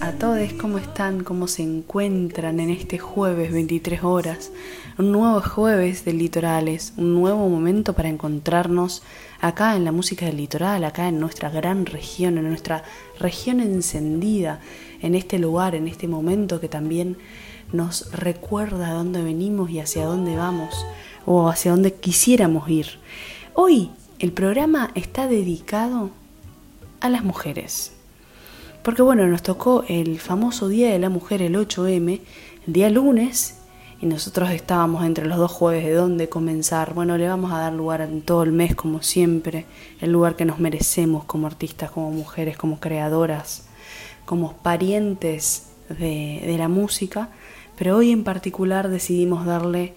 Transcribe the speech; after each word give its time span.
A 0.00 0.12
todos, 0.12 0.54
¿cómo 0.54 0.78
están? 0.78 1.22
¿Cómo 1.22 1.46
se 1.48 1.62
encuentran 1.62 2.60
en 2.60 2.70
este 2.70 2.98
jueves 2.98 3.52
23 3.52 4.04
horas? 4.04 4.50
Un 4.96 5.12
nuevo 5.12 5.42
jueves 5.42 6.02
de 6.06 6.14
litorales, 6.14 6.94
un 6.96 7.12
nuevo 7.12 7.46
momento 7.50 7.92
para 7.92 8.08
encontrarnos 8.08 9.02
acá 9.38 9.76
en 9.76 9.84
la 9.84 9.92
música 9.92 10.24
del 10.24 10.38
litoral, 10.38 10.82
acá 10.82 11.08
en 11.08 11.20
nuestra 11.20 11.50
gran 11.50 11.84
región, 11.84 12.38
en 12.38 12.48
nuestra 12.48 12.84
región 13.20 13.60
encendida, 13.60 14.60
en 15.02 15.14
este 15.14 15.38
lugar, 15.38 15.74
en 15.74 15.88
este 15.88 16.08
momento 16.08 16.58
que 16.58 16.68
también 16.68 17.18
nos 17.70 18.10
recuerda 18.12 18.88
a 18.88 18.94
dónde 18.94 19.22
venimos 19.22 19.68
y 19.68 19.80
hacia 19.80 20.06
dónde 20.06 20.36
vamos 20.36 20.74
o 21.26 21.50
hacia 21.50 21.72
dónde 21.72 21.92
quisiéramos 21.92 22.70
ir. 22.70 22.86
Hoy 23.52 23.90
el 24.20 24.32
programa 24.32 24.90
está 24.94 25.28
dedicado 25.28 26.12
a 27.00 27.10
las 27.10 27.24
mujeres 27.24 27.95
porque 28.86 29.02
bueno, 29.02 29.26
nos 29.26 29.42
tocó 29.42 29.82
el 29.88 30.20
famoso 30.20 30.68
Día 30.68 30.92
de 30.92 31.00
la 31.00 31.08
Mujer, 31.08 31.42
el 31.42 31.56
8M, 31.56 32.20
el 32.68 32.72
día 32.72 32.88
lunes, 32.88 33.56
y 34.00 34.06
nosotros 34.06 34.50
estábamos 34.50 35.04
entre 35.04 35.26
los 35.26 35.38
dos 35.38 35.50
jueves 35.50 35.84
de 35.84 35.92
dónde 35.92 36.28
comenzar. 36.28 36.94
Bueno, 36.94 37.18
le 37.18 37.26
vamos 37.26 37.50
a 37.50 37.58
dar 37.58 37.72
lugar 37.72 38.00
en 38.02 38.22
todo 38.22 38.44
el 38.44 38.52
mes, 38.52 38.76
como 38.76 39.02
siempre, 39.02 39.66
el 40.00 40.12
lugar 40.12 40.36
que 40.36 40.44
nos 40.44 40.60
merecemos 40.60 41.24
como 41.24 41.48
artistas, 41.48 41.90
como 41.90 42.12
mujeres, 42.12 42.56
como 42.56 42.78
creadoras, 42.78 43.66
como 44.24 44.52
parientes 44.58 45.66
de, 45.88 46.44
de 46.46 46.56
la 46.56 46.68
música. 46.68 47.30
Pero 47.76 47.96
hoy 47.96 48.12
en 48.12 48.22
particular 48.22 48.88
decidimos 48.88 49.46
darle 49.46 49.94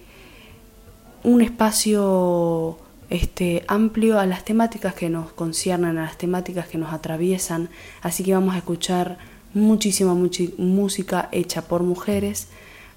un 1.22 1.42
espacio 1.42 2.76
este, 3.10 3.64
amplio 3.66 4.18
a 4.18 4.26
las 4.26 4.44
temáticas 4.44 4.94
que 4.94 5.10
nos 5.10 5.32
conciernen, 5.32 5.98
a 5.98 6.02
las 6.02 6.16
temáticas 6.16 6.66
que 6.68 6.78
nos 6.78 6.92
atraviesan. 6.92 7.68
Así 8.00 8.24
que 8.24 8.32
vamos 8.32 8.54
a 8.54 8.58
escuchar 8.58 9.18
muchísima 9.52 10.14
música 10.14 11.28
hecha 11.32 11.62
por 11.62 11.82
mujeres 11.82 12.48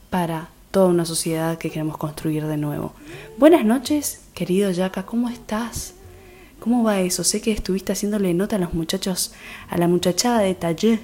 para 0.09 0.49
toda 0.69 0.87
una 0.87 1.05
sociedad 1.05 1.57
que 1.57 1.69
queremos 1.69 1.97
construir 1.97 2.45
de 2.45 2.57
nuevo. 2.57 2.93
Buenas 3.37 3.65
noches, 3.65 4.21
querido 4.33 4.71
Yaka, 4.71 5.03
¿cómo 5.05 5.29
estás? 5.29 5.95
¿Cómo 6.59 6.83
va 6.83 7.01
eso? 7.01 7.23
Sé 7.23 7.41
que 7.41 7.51
estuviste 7.51 7.91
haciéndole 7.91 8.33
nota 8.33 8.55
a 8.55 8.59
los 8.59 8.73
muchachos, 8.73 9.33
a 9.69 9.77
la 9.77 9.87
muchachada 9.87 10.39
de 10.39 10.55
taller. 10.55 10.99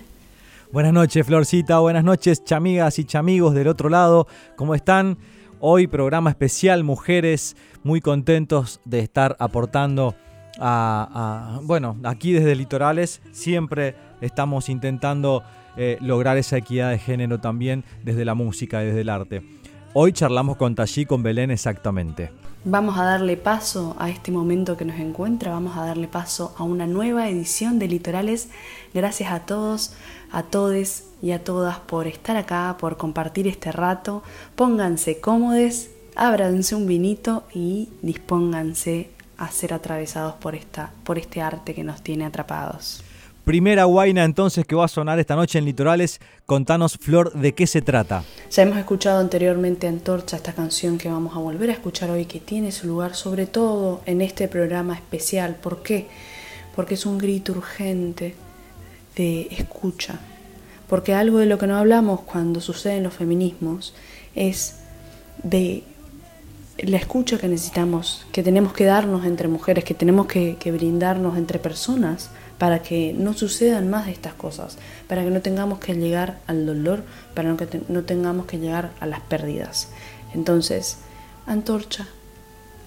Buenas 0.72 0.94
noches, 0.94 1.26
Florcita. 1.26 1.80
Buenas 1.80 2.04
noches, 2.04 2.46
chamigas 2.46 3.00
y 3.00 3.06
chamigos 3.06 3.56
del 3.56 3.68
otro 3.68 3.90
lado. 3.90 4.28
¿Cómo 4.56 4.76
están? 4.76 5.18
Hoy 5.62 5.88
programa 5.88 6.30
especial 6.30 6.86
Mujeres, 6.86 7.58
muy 7.84 8.00
contentos 8.00 8.80
de 8.86 9.00
estar 9.00 9.36
aportando 9.40 10.16
a, 10.58 11.60
bueno, 11.64 11.98
aquí 12.06 12.32
desde 12.32 12.56
Litorales 12.56 13.22
siempre 13.34 13.94
estamos 14.22 14.70
intentando 14.70 15.44
eh, 15.76 15.98
lograr 16.00 16.38
esa 16.38 16.56
equidad 16.56 16.92
de 16.92 16.98
género 16.98 17.42
también 17.42 17.84
desde 18.04 18.24
la 18.24 18.36
música 18.36 18.82
y 18.82 18.88
desde 18.88 19.02
el 19.02 19.10
arte. 19.10 19.59
Hoy 19.94 20.14
charlamos 20.14 20.58
con 20.58 20.76
Tallí, 20.76 21.08
con 21.08 21.24
Belén 21.24 21.50
exactamente. 21.50 22.32
Vamos 22.64 23.00
a 23.00 23.06
darle 23.06 23.38
paso 23.38 23.96
a 23.98 24.12
este 24.12 24.32
momento 24.32 24.78
que 24.78 24.86
nos 24.86 25.00
encuentra, 25.00 25.52
vamos 25.52 25.76
a 25.76 25.84
darle 25.84 26.08
paso 26.08 26.54
a 26.60 26.64
una 26.64 26.86
nueva 26.86 27.28
edición 27.28 27.80
de 27.80 27.88
Litorales. 27.88 28.50
Gracias 28.94 29.32
a 29.32 29.40
todos, 29.48 29.94
a 30.32 30.44
todes 30.44 31.06
y 31.24 31.32
a 31.32 31.44
todas 31.44 31.80
por 31.80 32.06
estar 32.06 32.38
acá, 32.38 32.78
por 32.80 32.98
compartir 32.98 33.48
este 33.48 33.72
rato. 33.72 34.22
Pónganse 34.56 35.20
cómodos, 35.20 35.88
ábranse 36.16 36.76
un 36.76 36.86
vinito 36.86 37.46
y 37.52 37.90
dispónganse 38.04 39.10
a 39.38 39.50
ser 39.50 39.74
atravesados 39.74 40.36
por, 40.36 40.54
esta, 40.54 40.92
por 41.04 41.18
este 41.18 41.42
arte 41.42 41.74
que 41.74 41.84
nos 41.84 42.04
tiene 42.04 42.26
atrapados. 42.26 43.04
Primera 43.50 43.86
guaina 43.86 44.26
entonces 44.26 44.64
que 44.64 44.76
va 44.76 44.86
a 44.86 44.88
sonar 44.88 45.18
esta 45.18 45.36
noche 45.36 45.58
en 45.58 45.66
Litorales. 45.66 46.20
Contanos, 46.46 47.00
Flor, 47.02 47.34
de 47.34 47.56
qué 47.56 47.66
se 47.66 47.82
trata. 47.82 48.24
Ya 48.52 48.62
hemos 48.62 48.78
escuchado 48.78 49.20
anteriormente 49.20 49.88
Antorcha, 49.88 50.38
esta 50.38 50.54
canción 50.54 51.00
que 51.00 51.10
vamos 51.10 51.36
a 51.36 51.40
volver 51.40 51.72
a 51.72 51.74
escuchar 51.74 52.12
hoy, 52.12 52.26
que 52.26 52.40
tiene 52.40 52.72
su 52.72 52.86
lugar 52.86 53.16
sobre 53.16 53.48
todo 53.48 54.02
en 54.06 54.22
este 54.22 54.48
programa 54.48 54.94
especial. 54.94 55.56
¿Por 55.56 55.82
qué? 55.82 56.06
Porque 56.76 56.94
es 56.94 57.08
un 57.08 57.18
grito 57.18 57.54
urgente 57.54 58.36
de 59.16 59.48
escucha, 59.50 60.20
porque 60.88 61.16
algo 61.16 61.40
de 61.40 61.48
lo 61.48 61.58
que 61.58 61.66
no 61.66 61.76
hablamos 61.76 62.22
cuando 62.22 62.62
suceden 62.62 63.02
los 63.02 63.16
feminismos 63.16 63.96
es 64.36 64.76
de 65.42 65.84
la 66.78 66.98
escucha 66.98 67.40
que 67.40 67.48
necesitamos, 67.48 68.28
que 68.32 68.44
tenemos 68.44 68.74
que 68.74 68.86
darnos 68.86 69.26
entre 69.26 69.48
mujeres, 69.48 69.84
que 69.84 69.96
tenemos 69.96 70.28
que, 70.28 70.56
brindarnos 70.72 71.36
entre 71.36 71.58
personas 71.58 72.30
para 72.60 72.84
que 72.84 73.14
no 73.14 73.34
sucedan 73.34 73.90
más 73.90 74.06
de 74.06 74.12
estas 74.12 74.34
cosas, 74.34 74.78
para 75.08 75.24
que 75.24 75.32
no 75.32 75.42
tengamos 75.42 75.80
que 75.80 75.96
llegar 75.96 76.40
al 76.46 76.66
dolor, 76.66 77.04
para 77.34 77.56
que 77.56 77.82
no 77.88 78.04
tengamos 78.04 78.46
que 78.46 78.60
llegar 78.60 78.92
a 79.00 79.08
las 79.08 79.22
pérdidas. 79.22 79.88
Entonces, 80.36 80.98
antorcha 81.48 82.08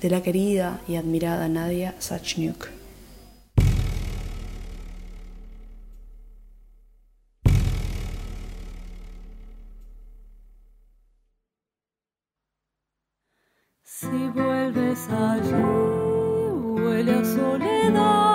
de 0.00 0.10
la 0.10 0.22
querida 0.22 0.80
y 0.86 0.96
admirada 0.96 1.48
Nadia 1.48 1.94
Sachniuk. 1.98 2.68
Si 13.84 14.28
vuelves 14.34 15.08
allí, 15.08 15.52
huele 16.82 17.12
a 17.12 17.24
soledad 17.24 18.31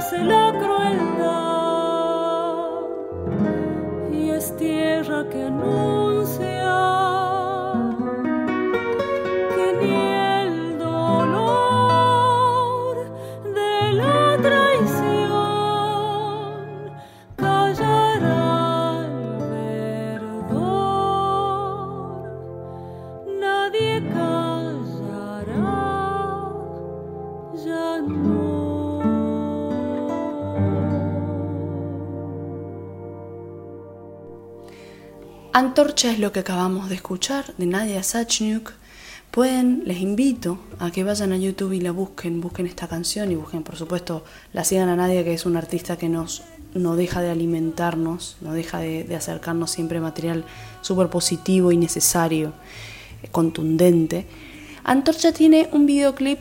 vence 0.00 0.24
la 0.24 0.52
crueldad. 0.52 1.90
Y 4.12 4.30
es 4.30 4.56
tierra 4.56 5.28
que 5.28 5.44
anuncia 5.44 5.79
Antorcha 35.70 36.10
es 36.10 36.18
lo 36.18 36.32
que 36.32 36.40
acabamos 36.40 36.88
de 36.88 36.96
escuchar 36.96 37.54
de 37.56 37.64
Nadia 37.64 38.02
Sachniuk. 38.02 38.72
Pueden, 39.30 39.82
les 39.84 40.00
invito 40.00 40.58
a 40.80 40.90
que 40.90 41.04
vayan 41.04 41.32
a 41.32 41.36
YouTube 41.36 41.74
y 41.74 41.80
la 41.80 41.92
busquen, 41.92 42.40
busquen 42.40 42.66
esta 42.66 42.88
canción 42.88 43.30
y 43.30 43.36
busquen, 43.36 43.62
por 43.62 43.76
supuesto, 43.76 44.24
la 44.52 44.64
sigan 44.64 44.88
a 44.88 44.96
Nadia, 44.96 45.22
que 45.22 45.32
es 45.32 45.46
una 45.46 45.60
artista 45.60 45.96
que 45.96 46.08
nos 46.08 46.42
no 46.74 46.96
deja 46.96 47.22
de 47.22 47.30
alimentarnos, 47.30 48.36
no 48.40 48.52
deja 48.52 48.80
de, 48.80 49.04
de 49.04 49.14
acercarnos 49.14 49.70
siempre 49.70 50.00
material 50.00 50.44
súper 50.80 51.08
positivo 51.08 51.70
y 51.70 51.76
necesario, 51.76 52.52
contundente. 53.30 54.26
Antorcha 54.82 55.30
tiene 55.30 55.68
un 55.70 55.86
videoclip, 55.86 56.40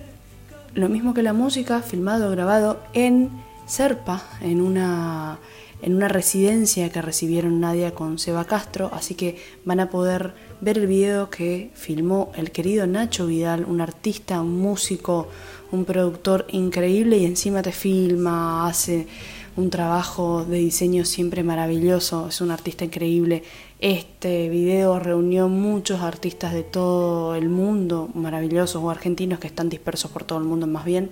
lo 0.73 0.89
mismo 0.89 1.13
que 1.13 1.21
la 1.21 1.33
música, 1.33 1.83
filmado, 1.83 2.31
grabado 2.31 2.81
en 2.93 3.29
Serpa, 3.67 4.23
en 4.41 4.59
una 4.59 5.37
en 5.81 5.95
una 5.95 6.07
residencia 6.07 6.91
que 6.91 7.01
recibieron 7.01 7.59
Nadia 7.59 7.93
con 7.95 8.19
Seba 8.19 8.45
Castro, 8.45 8.89
así 8.93 9.15
que 9.15 9.37
van 9.65 9.79
a 9.79 9.89
poder 9.89 10.33
ver 10.61 10.77
el 10.77 10.87
video 10.87 11.29
que 11.29 11.71
filmó 11.73 12.31
el 12.35 12.51
querido 12.51 12.85
Nacho 12.85 13.27
Vidal, 13.27 13.65
un 13.65 13.81
artista, 13.81 14.41
un 14.41 14.59
músico, 14.59 15.27
un 15.71 15.85
productor 15.85 16.45
increíble 16.49 17.17
y 17.17 17.25
encima 17.25 17.61
te 17.61 17.71
filma, 17.71 18.67
hace 18.67 19.07
un 19.55 19.69
trabajo 19.69 20.45
de 20.45 20.57
diseño 20.57 21.05
siempre 21.05 21.43
maravilloso, 21.43 22.27
es 22.29 22.41
un 22.41 22.51
artista 22.51 22.85
increíble. 22.85 23.43
Este 23.79 24.49
video 24.49 24.99
reunió 24.99 25.49
muchos 25.49 26.01
artistas 26.01 26.53
de 26.53 26.63
todo 26.63 27.35
el 27.35 27.49
mundo, 27.49 28.09
maravillosos 28.13 28.81
o 28.81 28.89
argentinos 28.89 29.39
que 29.39 29.47
están 29.47 29.69
dispersos 29.69 30.11
por 30.11 30.23
todo 30.23 30.39
el 30.39 30.45
mundo 30.45 30.67
más 30.67 30.85
bien. 30.85 31.09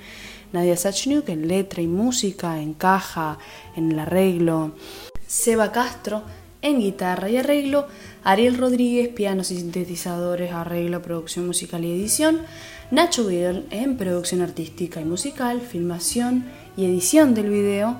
Nadia 0.53 0.77
Sachniuk 0.77 1.29
en 1.29 1.47
letra 1.47 1.81
y 1.81 1.87
música, 1.87 2.61
en 2.61 2.73
caja, 2.73 3.37
en 3.75 3.91
el 3.91 3.99
arreglo. 3.99 4.73
Seba 5.27 5.71
Castro 5.71 6.23
en 6.61 6.79
guitarra 6.79 7.29
y 7.29 7.37
arreglo. 7.37 7.87
Ariel 8.23 8.57
Rodríguez, 8.57 9.09
pianos 9.09 9.51
y 9.51 9.57
sintetizadores, 9.57 10.51
arreglo, 10.51 11.01
producción 11.01 11.47
musical 11.47 11.85
y 11.85 11.91
edición. 11.91 12.41
Nacho 12.91 13.25
Vidal 13.27 13.65
en 13.69 13.97
producción 13.97 14.41
artística 14.41 15.01
y 15.01 15.05
musical, 15.05 15.61
filmación 15.61 16.45
y 16.75 16.85
edición 16.85 17.33
del 17.33 17.49
video. 17.49 17.97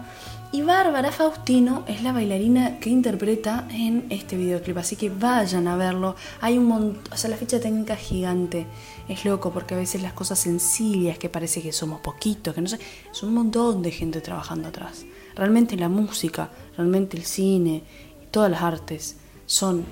Y 0.50 0.62
Bárbara 0.62 1.12
Faustino 1.12 1.84
es 1.88 2.04
la 2.04 2.14
bailarina 2.14 2.80
que 2.80 2.90
interpreta 2.90 3.68
en 3.70 4.06
este 4.10 4.38
videoclip, 4.38 4.78
así 4.78 4.96
que 4.96 5.10
vayan 5.10 5.68
a 5.68 5.76
verlo. 5.76 6.16
Hay 6.40 6.58
un 6.58 6.66
montón, 6.66 7.04
o 7.12 7.18
sea, 7.18 7.30
la 7.30 7.36
ficha 7.36 7.60
técnica 7.60 7.96
es 7.96 8.00
gigante. 8.00 8.66
Es 9.10 9.26
loco 9.26 9.52
porque 9.52 9.74
a 9.74 9.78
veces 9.78 10.02
las 10.02 10.14
cosas 10.14 10.40
sencillas 10.40 11.18
que 11.18 11.28
parece 11.28 11.62
que 11.62 11.74
somos 11.74 12.00
poquitos, 12.00 12.56
que 12.56 12.62
no 12.62 12.70
sé, 12.70 12.80
es 13.12 13.24
un 13.24 13.34
montón 13.34 13.82
de 13.82 13.92
gente 13.92 14.22
trabajando 14.22 14.70
atrás. 14.70 15.06
Realmente 15.36 15.76
la 15.76 15.90
música, 15.90 16.50
realmente 16.78 17.18
el 17.18 17.24
cine, 17.24 17.84
todas 18.32 18.50
las 18.50 18.62
artes 18.62 19.18
son 19.46 19.84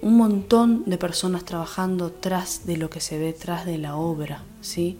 un 0.00 0.16
montón 0.16 0.84
de 0.86 0.96
personas 0.96 1.44
trabajando 1.44 2.10
tras 2.12 2.64
de 2.64 2.78
lo 2.78 2.88
que 2.88 3.00
se 3.00 3.18
ve, 3.18 3.34
tras 3.34 3.66
de 3.66 3.76
la 3.76 3.96
obra, 3.96 4.42
¿sí? 4.62 4.98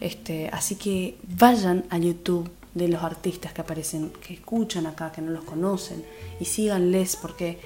Este, 0.00 0.48
así 0.52 0.76
que 0.76 1.18
vayan 1.36 1.84
a 1.90 1.98
YouTube 1.98 2.48
de 2.74 2.88
los 2.88 3.02
artistas 3.02 3.52
que 3.52 3.60
aparecen, 3.60 4.10
que 4.26 4.34
escuchan 4.34 4.86
acá, 4.86 5.12
que 5.12 5.22
no 5.22 5.30
los 5.30 5.44
conocen, 5.44 6.04
y 6.38 6.44
síganles 6.44 7.16
porque 7.16 7.58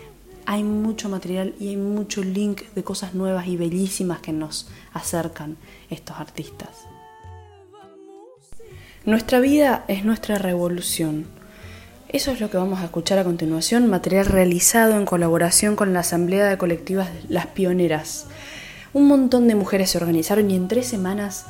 hay 0.46 0.62
mucho 0.62 1.08
material 1.08 1.54
y 1.58 1.68
hay 1.68 1.76
mucho 1.76 2.23
link 2.23 2.62
de 2.75 2.84
cosas 2.84 3.14
nuevas 3.14 3.46
y 3.46 3.56
bellísimas 3.56 4.20
que 4.20 4.32
nos 4.32 4.68
acercan 4.92 5.56
estos 5.90 6.18
artistas. 6.18 6.87
Nuestra 9.04 9.40
vida 9.40 9.84
es 9.88 10.04
nuestra 10.04 10.38
revolución. 10.38 11.26
Eso 12.08 12.30
es 12.30 12.40
lo 12.40 12.49
que 12.49 12.56
vamos 12.56 12.80
a 12.80 12.84
escuchar 12.84 13.18
a 13.18 13.25
continuación, 13.25 13.88
material 13.88 14.26
realizado 14.26 14.96
en 14.96 15.04
colaboración 15.04 15.76
con 15.76 15.92
la 15.92 16.00
Asamblea 16.00 16.46
de 16.46 16.58
Colectivas 16.58 17.11
Las 17.28 17.49
Pioneras. 17.49 18.26
Un 18.92 19.08
montón 19.08 19.49
de 19.49 19.56
mujeres 19.56 19.90
se 19.90 19.99
organizaron 19.99 20.50
y 20.50 20.54
en 20.54 20.68
tres 20.68 20.87
semanas 20.87 21.46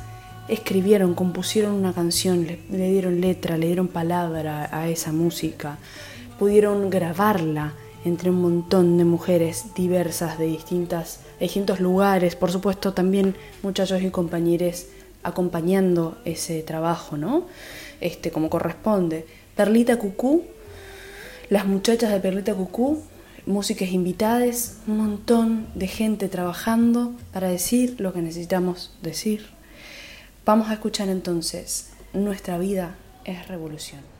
escribieron, 0.47 1.15
compusieron 1.15 1.73
una 1.73 1.93
canción, 1.93 2.45
le, 2.45 2.89
dieron 2.89 3.21
letra, 3.21 3.57
le 3.57 3.67
dieron 3.67 3.87
palabra 3.87 4.69
a 4.71 4.87
esa 4.89 5.11
música, 5.11 5.77
pudieron 6.37 6.89
grabarla 6.89 7.73
entre 8.03 8.29
un 8.29 8.41
montón 8.41 8.97
de 8.97 9.05
mujeres 9.05 9.73
diversas 9.75 10.37
de 10.37 10.45
distintas, 10.45 11.21
de 11.39 11.45
distintos 11.45 11.79
lugares, 11.79 12.35
por 12.35 12.51
supuesto 12.51 12.93
también 12.93 13.35
muchachos 13.63 14.01
y 14.01 14.09
compañeros 14.09 14.85
acompañando 15.23 16.19
ese 16.23 16.61
trabajo, 16.61 17.17
¿no? 17.17 17.47
Este, 17.99 18.29
como 18.29 18.49
corresponde. 18.49 19.25
Perlita 19.55 19.97
Cucú, 19.97 20.43
las 21.49 21.65
muchachas 21.65 22.11
de 22.11 22.19
Perlita 22.19 22.53
Cucú, 22.53 23.01
músicas 23.47 23.89
invitadas, 23.89 24.77
un 24.85 24.97
montón 24.97 25.67
de 25.73 25.87
gente 25.87 26.29
trabajando 26.29 27.13
para 27.33 27.47
decir 27.47 27.95
lo 27.97 28.13
que 28.13 28.21
necesitamos 28.21 28.93
decir. 29.01 29.54
Vamos 30.45 30.69
a 30.69 30.73
escuchar 30.73 31.09
entonces, 31.09 31.89
nuestra 32.13 32.59
vida 32.59 32.93
es 33.23 33.47
revolución. 33.47 34.14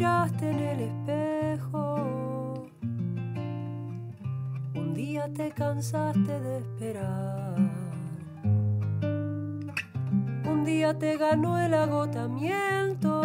Miraste 0.00 0.50
en 0.50 0.58
el 0.60 0.80
espejo. 0.80 2.64
Un 4.74 4.94
día 4.94 5.28
te 5.34 5.50
cansaste 5.50 6.40
de 6.40 6.58
esperar. 6.58 7.56
Un 10.50 10.64
día 10.64 10.98
te 10.98 11.18
ganó 11.18 11.58
el 11.58 11.74
agotamiento 11.74 13.20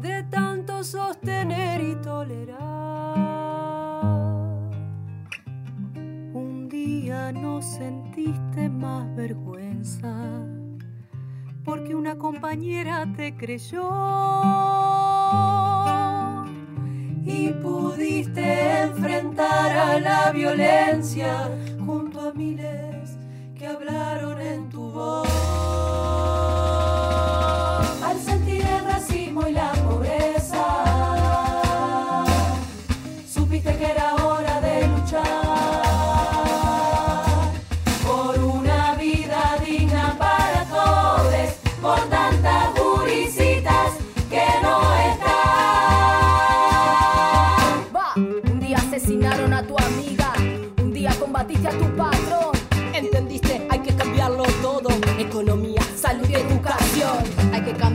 de 0.00 0.24
tanto 0.24 0.82
sostener 0.82 1.80
y 1.82 1.94
tolerar. 2.02 2.58
Un 6.34 6.68
día 6.68 7.30
no 7.30 7.62
sentiste 7.62 8.68
más 8.68 9.14
vergüenza 9.14 10.55
una 12.06 12.18
compañera 12.18 13.04
te 13.16 13.34
creyó. 13.34 13.90
Y 17.24 17.48
pudiste 17.60 18.82
enfrentar 18.82 19.76
a 19.76 19.98
la 19.98 20.30
violencia 20.30 21.48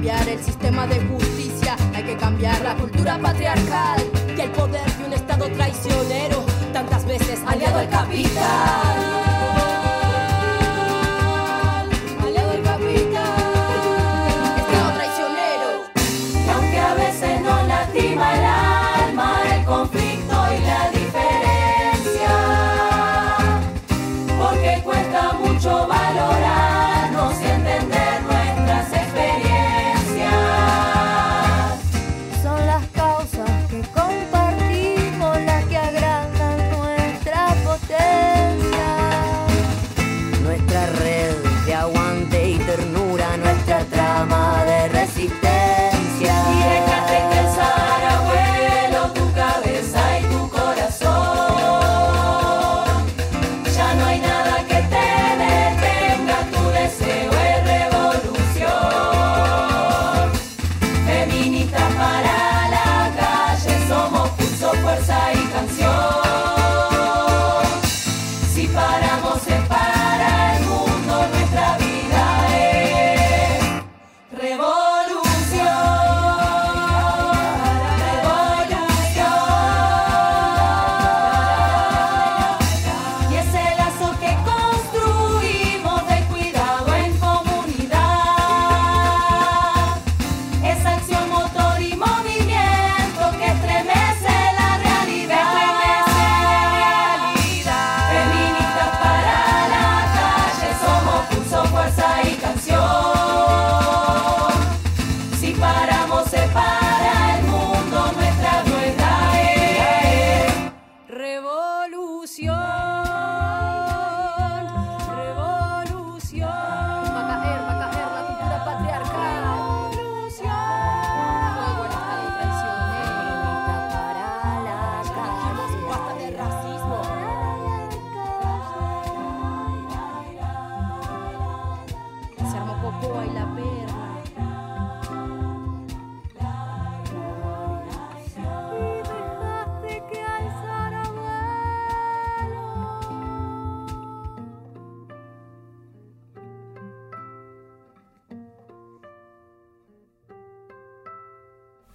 cambiar 0.01 0.29
el 0.29 0.43
sistema 0.43 0.87
de 0.87 0.99
justicia, 0.99 1.75
hay 1.93 2.01
que 2.01 2.17
cambiar 2.17 2.59
la 2.61 2.75
cultura 2.75 3.19
patriarcal 3.19 4.01
y 4.35 4.41
el 4.41 4.49
poder 4.49 4.91
de 4.97 5.05
un 5.05 5.13
Estado 5.13 5.45
traicionero, 5.51 6.43
tantas 6.73 7.05
veces 7.05 7.39
aliado 7.45 7.77
al 7.77 7.87
capital. 7.87 9.10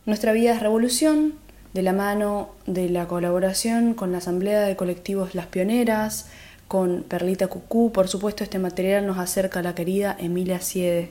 Nuestra 0.06 0.32
vida 0.32 0.52
es 0.52 0.60
revolución, 0.60 1.34
de 1.74 1.82
la 1.82 1.92
mano 1.92 2.50
de 2.64 2.88
la 2.88 3.08
colaboración 3.08 3.92
con 3.92 4.12
la 4.12 4.18
Asamblea 4.18 4.60
de 4.60 4.76
Colectivos 4.76 5.34
Las 5.34 5.46
Pioneras, 5.46 6.28
con 6.68 7.02
Perlita 7.02 7.48
Cucú, 7.48 7.90
por 7.90 8.06
supuesto 8.06 8.44
este 8.44 8.60
material 8.60 9.04
nos 9.04 9.18
acerca 9.18 9.58
a 9.58 9.62
la 9.64 9.74
querida 9.74 10.16
Emilia 10.20 10.60
Siede. 10.60 11.10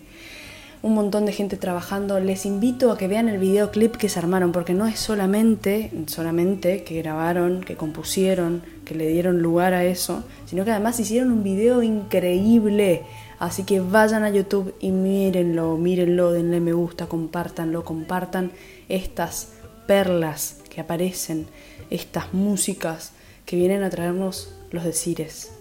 un 0.82 0.94
montón 0.94 1.26
de 1.26 1.34
gente 1.34 1.58
trabajando. 1.58 2.20
Les 2.20 2.46
invito 2.46 2.92
a 2.92 2.98
que 2.98 3.08
vean 3.08 3.28
el 3.28 3.40
videoclip 3.40 3.96
que 3.96 4.08
se 4.08 4.20
armaron, 4.20 4.52
porque 4.52 4.74
no 4.74 4.86
es 4.86 5.00
solamente, 5.00 5.92
solamente 6.06 6.84
que 6.84 7.02
grabaron, 7.02 7.62
que 7.62 7.76
compusieron, 7.76 8.62
que 8.86 8.94
le 8.94 9.08
dieron 9.08 9.42
lugar 9.42 9.74
a 9.74 9.84
eso, 9.84 10.24
sino 10.46 10.64
que 10.64 10.72
además 10.72 11.00
hicieron 11.00 11.32
un 11.32 11.44
video 11.44 11.82
increíble. 11.82 13.02
Así 13.40 13.64
que 13.64 13.82
vayan 13.82 14.24
a 14.24 14.30
YouTube 14.30 14.76
y 14.80 14.92
mírenlo, 14.92 15.76
mírenlo, 15.76 16.32
denle 16.32 16.60
me 16.60 16.74
gusta, 16.74 17.08
compártanlo, 17.08 17.84
compartan 17.84 18.52
estas 18.90 19.50
perlas 19.88 20.58
que 20.70 20.82
aparecen, 20.82 21.48
estas 21.90 22.34
músicas 22.34 23.14
que 23.46 23.56
vienen 23.56 23.84
a 23.84 23.90
traernos 23.90 24.54
los 24.72 24.84
decires. 24.84 25.52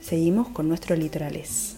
Seguimos 0.00 0.48
con 0.48 0.68
nuestros 0.68 0.98
litorales. 0.98 1.76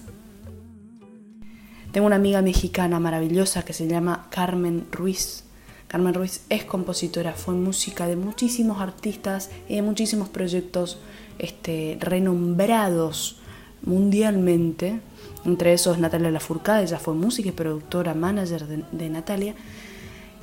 Tengo 1.92 2.06
una 2.06 2.16
amiga 2.16 2.42
mexicana 2.42 3.00
maravillosa 3.00 3.64
que 3.64 3.72
se 3.72 3.88
llama 3.88 4.28
Carmen 4.30 4.86
Ruiz. 4.92 5.44
Carmen 5.88 6.12
Ruiz 6.12 6.42
es 6.50 6.64
compositora, 6.64 7.32
fue 7.32 7.54
música 7.54 8.06
de 8.06 8.16
muchísimos 8.16 8.80
artistas 8.80 9.50
y 9.68 9.76
de 9.76 9.82
muchísimos 9.82 10.28
proyectos 10.28 10.98
este, 11.38 11.96
renombrados 12.00 13.40
mundialmente. 13.82 15.00
Entre 15.46 15.72
esos 15.72 15.98
Natalia 15.98 16.30
Lafourcade, 16.30 16.84
ella 16.84 16.98
fue 16.98 17.14
música 17.14 17.48
y 17.48 17.52
productora, 17.52 18.12
manager 18.12 18.66
de 18.66 19.08
Natalia 19.08 19.54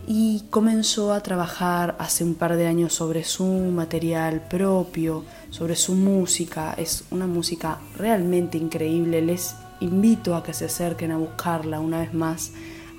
y 0.08 0.44
comenzó 0.50 1.14
a 1.14 1.22
trabajar 1.22 1.96
hace 2.00 2.24
un 2.24 2.36
par 2.36 2.56
de 2.56 2.68
años 2.68 2.94
sobre 2.94 3.24
su 3.24 3.46
material 3.46 4.42
propio, 4.48 5.24
sobre 5.50 5.76
su 5.76 5.96
música. 5.96 6.74
Es 6.78 7.06
una 7.12 7.26
música 7.26 7.80
realmente 7.98 8.58
increíble. 8.58 9.22
Les 9.22 9.56
invito 9.80 10.36
a 10.36 10.44
que 10.44 10.54
se 10.54 10.66
acerquen 10.66 11.12
a 11.12 11.18
buscarla 11.18 11.80
una 11.80 12.00
vez 12.00 12.14
más 12.14 12.52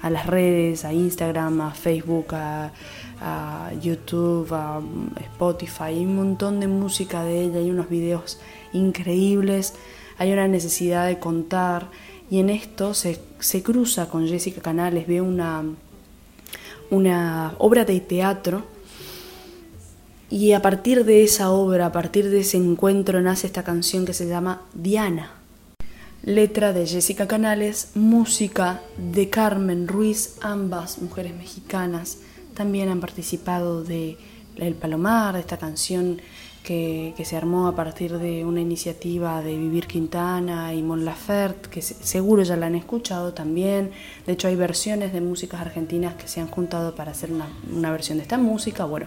a 0.03 0.11
las 0.11 0.27
redes, 0.27 0.85
a 0.85 0.93
Instagram, 0.93 1.61
a 1.61 1.71
Facebook, 1.73 2.35
a, 2.35 2.73
YouTube, 3.81 4.53
a 4.53 4.83
Spotify. 5.21 5.85
Hay 5.85 6.05
un 6.05 6.17
montón 6.17 6.61
de 6.61 6.69
música 6.69 7.25
de 7.25 7.43
ella, 7.43 7.59
hay 7.59 7.71
unos 7.71 7.89
videos 7.89 8.39
increíbles, 8.73 9.75
hay 10.19 10.33
una 10.33 10.49
necesidad 10.49 11.07
de 11.07 11.19
contar 11.19 11.89
y 12.31 12.41
en 12.41 12.51
esto 12.51 12.93
se, 12.93 13.19
se 13.39 13.63
cruza 13.63 14.09
con 14.09 14.27
Jessica 14.27 14.61
Canales, 14.61 15.07
ve 15.07 15.21
una, 15.23 15.65
una 16.91 17.55
obra 17.59 17.85
de 17.85 18.01
teatro 18.01 18.65
y 20.29 20.53
a 20.53 20.63
partir 20.63 21.05
de 21.05 21.23
esa 21.23 21.51
obra, 21.51 21.87
a 21.87 21.93
partir 21.93 22.31
de 22.31 22.41
ese 22.41 22.57
encuentro 22.57 23.21
nace 23.21 23.47
esta 23.47 23.63
canción 23.63 24.05
que 24.05 24.13
se 24.13 24.27
llama 24.27 24.63
Diana. 24.75 25.31
Letra 26.25 26.73
de 26.73 26.87
Jessica 26.87 27.29
Canales, 27.29 27.93
música 27.95 28.83
de 28.97 29.31
Carmen 29.31 29.87
Ruiz, 29.87 30.37
ambas 30.41 31.01
mujeres 31.01 31.37
mexicanas. 31.37 32.19
También 32.55 32.89
han 32.89 33.01
participado 33.01 33.85
de 33.85 34.17
El 34.57 34.75
Palomar, 34.75 35.35
de 35.35 35.41
esta 35.41 35.59
canción 35.59 36.21
que, 36.67 37.15
se 37.25 37.37
armó 37.37 37.69
a 37.69 37.77
partir 37.77 38.19
de 38.19 38.45
una 38.45 38.61
iniciativa 38.61 39.41
de 39.41 39.57
Vivir 39.57 39.87
Quintana 39.87 40.75
y 40.75 40.83
Mon 40.83 41.05
Laferte, 41.05 41.71
que 41.71 41.81
seguro 41.81 42.43
ya 42.43 42.57
la 42.57 42.67
han 42.67 42.75
escuchado 42.75 43.33
también. 43.33 43.93
De 44.27 44.33
hecho, 44.33 44.49
hay 44.49 44.57
versiones 44.57 45.13
de 45.13 45.21
músicas 45.21 45.61
argentinas 45.61 46.17
que 46.17 46.27
se 46.27 46.41
han 46.41 46.49
juntado 46.49 46.97
para 46.97 47.13
hacer 47.13 47.31
una, 47.31 47.49
una 47.73 47.93
versión 47.93 48.19
de 48.19 48.23
esta 48.23 48.37
música. 48.37 48.85
Bueno, 48.85 49.07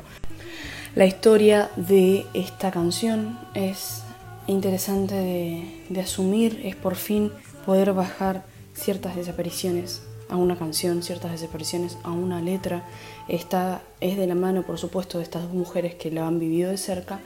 la 0.96 1.06
historia 1.06 1.70
de 1.76 2.26
esta 2.34 2.72
canción 2.72 3.38
es 3.54 4.04
interesante 4.48 5.16
de, 5.16 5.84
de 5.90 6.00
asumir, 6.00 6.62
es 6.64 6.78
por 6.78 6.96
fin 6.96 7.30
poder 7.66 7.92
bajar 7.92 8.46
ciertas 8.74 9.18
desapariciones 9.18 10.02
a 10.30 10.38
una 10.38 10.58
canción, 10.58 11.04
ciertas 11.04 11.32
desapariciones 11.32 11.98
a 12.04 12.12
una 12.12 12.40
letra. 12.40 12.86
Esta 13.28 13.82
es 14.00 14.16
de 14.16 14.28
la 14.28 14.36
mano, 14.36 14.64
por 14.64 14.78
supuesto, 14.78 15.18
de 15.18 15.26
estas 15.26 15.44
dos 15.44 15.54
mujeres 15.54 15.96
que 15.96 16.10
la 16.10 16.26
han 16.26 16.40
vivido 16.40 16.72
de 16.72 16.78
cerca. 16.78 17.20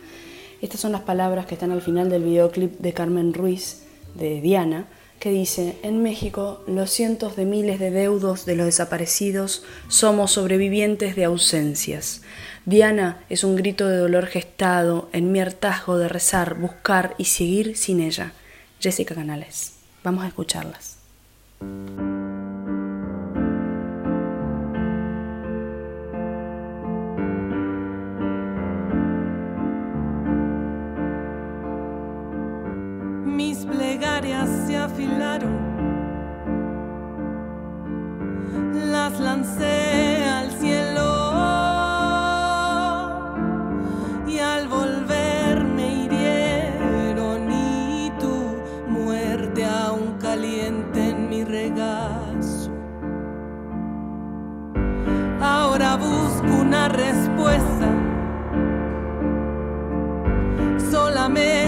Estas 0.63 0.80
son 0.80 0.93
las 0.93 1.02
palabras 1.02 1.45
que 1.45 1.56
están 1.56 1.71
al 1.71 1.82
final 1.82 2.10
del 2.10 2.23
videoclip 2.23 2.80
de 2.80 2.93
Carmen 2.93 3.34
Ruiz, 3.34 3.84
de 4.15 4.39
Diana, 4.39 4.86
que 5.19 5.30
dice, 5.30 5.78
en 5.84 6.02
México 6.02 6.63
los 6.67 6.89
cientos 6.89 7.36
de 7.36 7.43
miles 7.43 7.80
de 7.80 7.91
deudos 7.91 8.45
de 8.45 8.56
los 8.56 8.67
desaparecidos 8.67 9.65
somos 9.89 10.32
sobrevivientes 10.32 11.17
de 11.17 11.26
ausencias. 11.26 12.21
Diana 12.65 13.26
es 13.28 13.43
un 13.43 13.58
grito 13.58 13.89
de 13.89 13.97
dolor 13.97 14.28
gestado 14.28 15.10
en 15.12 15.34
mi 15.34 15.41
hartazgo 15.41 15.97
de 15.97 16.08
rezar, 16.08 16.54
buscar 16.54 17.13
y 17.17 17.26
seguir 17.26 17.76
sin 17.76 17.99
ella. 17.99 18.32
Jessica 18.80 19.15
Canales. 19.15 19.73
Vamos 20.02 20.23
a 20.23 20.28
escucharlas. 20.28 20.97
Mi 51.33 51.43
regazo. 51.43 52.71
Ahora 55.39 55.97
busco 55.97 56.62
una 56.62 56.88
respuesta 56.88 57.88
solamente 60.91 61.62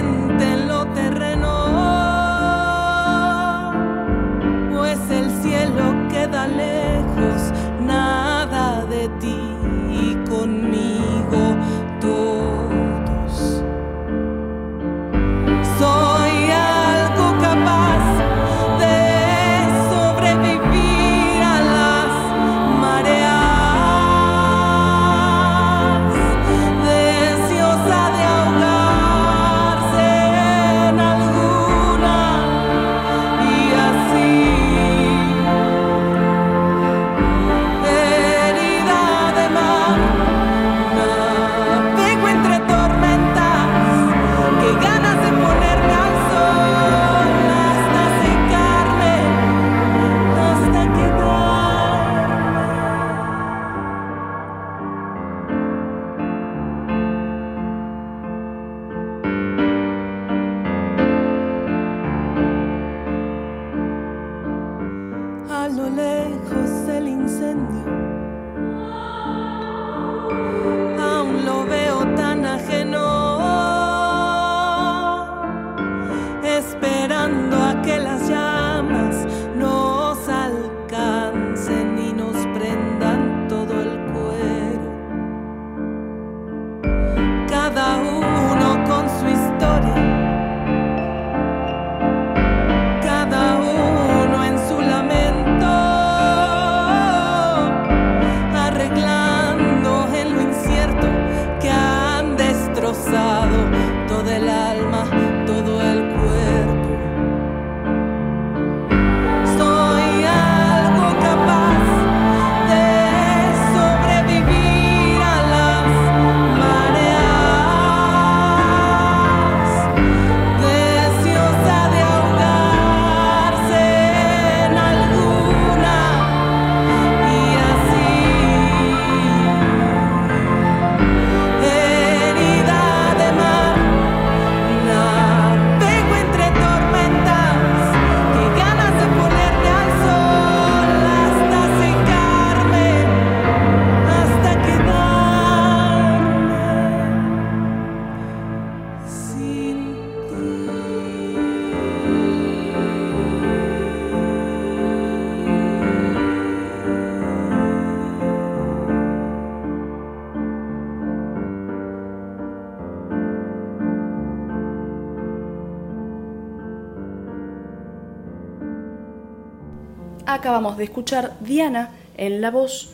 Acabamos 170.45 170.77
de 170.77 170.83
escuchar 170.83 171.35
Diana 171.39 171.89
en 172.17 172.39
la 172.39 172.51
voz 172.51 172.91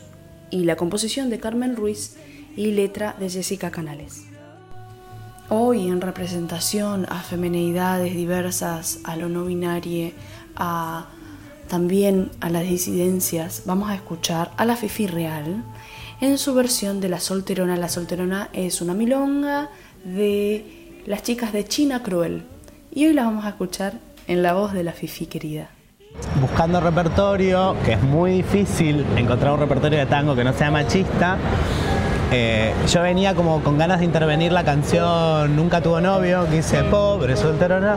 y 0.48 0.64
la 0.64 0.76
composición 0.76 1.28
de 1.28 1.38
Carmen 1.38 1.76
Ruiz 1.76 2.16
y 2.56 2.70
letra 2.70 3.14
de 3.20 3.28
Jessica 3.28 3.70
Canales. 3.70 4.24
Hoy 5.50 5.86
en 5.88 6.00
representación 6.00 7.04
a 7.10 7.20
femenidades 7.20 8.14
diversas, 8.14 9.00
a 9.04 9.16
lo 9.16 9.28
no 9.28 9.44
binario, 9.44 10.12
a 10.56 11.08
también 11.68 12.30
a 12.40 12.48
las 12.48 12.62
disidencias, 12.62 13.64
vamos 13.66 13.90
a 13.90 13.96
escuchar 13.96 14.50
a 14.56 14.64
la 14.64 14.74
Fifi 14.74 15.06
Real 15.06 15.62
en 16.22 16.38
su 16.38 16.54
versión 16.54 17.02
de 17.02 17.10
La 17.10 17.20
Solterona. 17.20 17.76
La 17.76 17.90
Solterona 17.90 18.48
es 18.54 18.80
una 18.80 18.94
milonga 18.94 19.68
de 20.06 21.02
las 21.04 21.22
chicas 21.22 21.52
de 21.52 21.66
China 21.66 22.02
Cruel. 22.02 22.44
Y 22.90 23.08
hoy 23.08 23.12
la 23.12 23.24
vamos 23.24 23.44
a 23.44 23.50
escuchar 23.50 24.00
en 24.26 24.42
la 24.42 24.54
voz 24.54 24.72
de 24.72 24.84
la 24.84 24.92
Fifi 24.92 25.26
querida. 25.26 25.68
Buscando 26.40 26.80
repertorio, 26.80 27.76
que 27.84 27.92
es 27.94 28.02
muy 28.02 28.32
difícil 28.32 29.04
encontrar 29.16 29.52
un 29.52 29.60
repertorio 29.60 29.98
de 29.98 30.06
tango 30.06 30.34
que 30.34 30.44
no 30.44 30.52
sea 30.52 30.70
machista, 30.70 31.36
eh, 32.34 32.72
yo 32.88 33.02
venía 33.02 33.34
como 33.34 33.62
con 33.62 33.76
ganas 33.76 33.98
de 33.98 34.06
intervenir 34.06 34.52
la 34.52 34.64
canción 34.64 35.54
Nunca 35.54 35.82
tuvo 35.82 36.00
novio, 36.00 36.46
que 36.48 36.56
dice 36.56 36.82
pobre 36.84 37.36
solterona. 37.36 37.96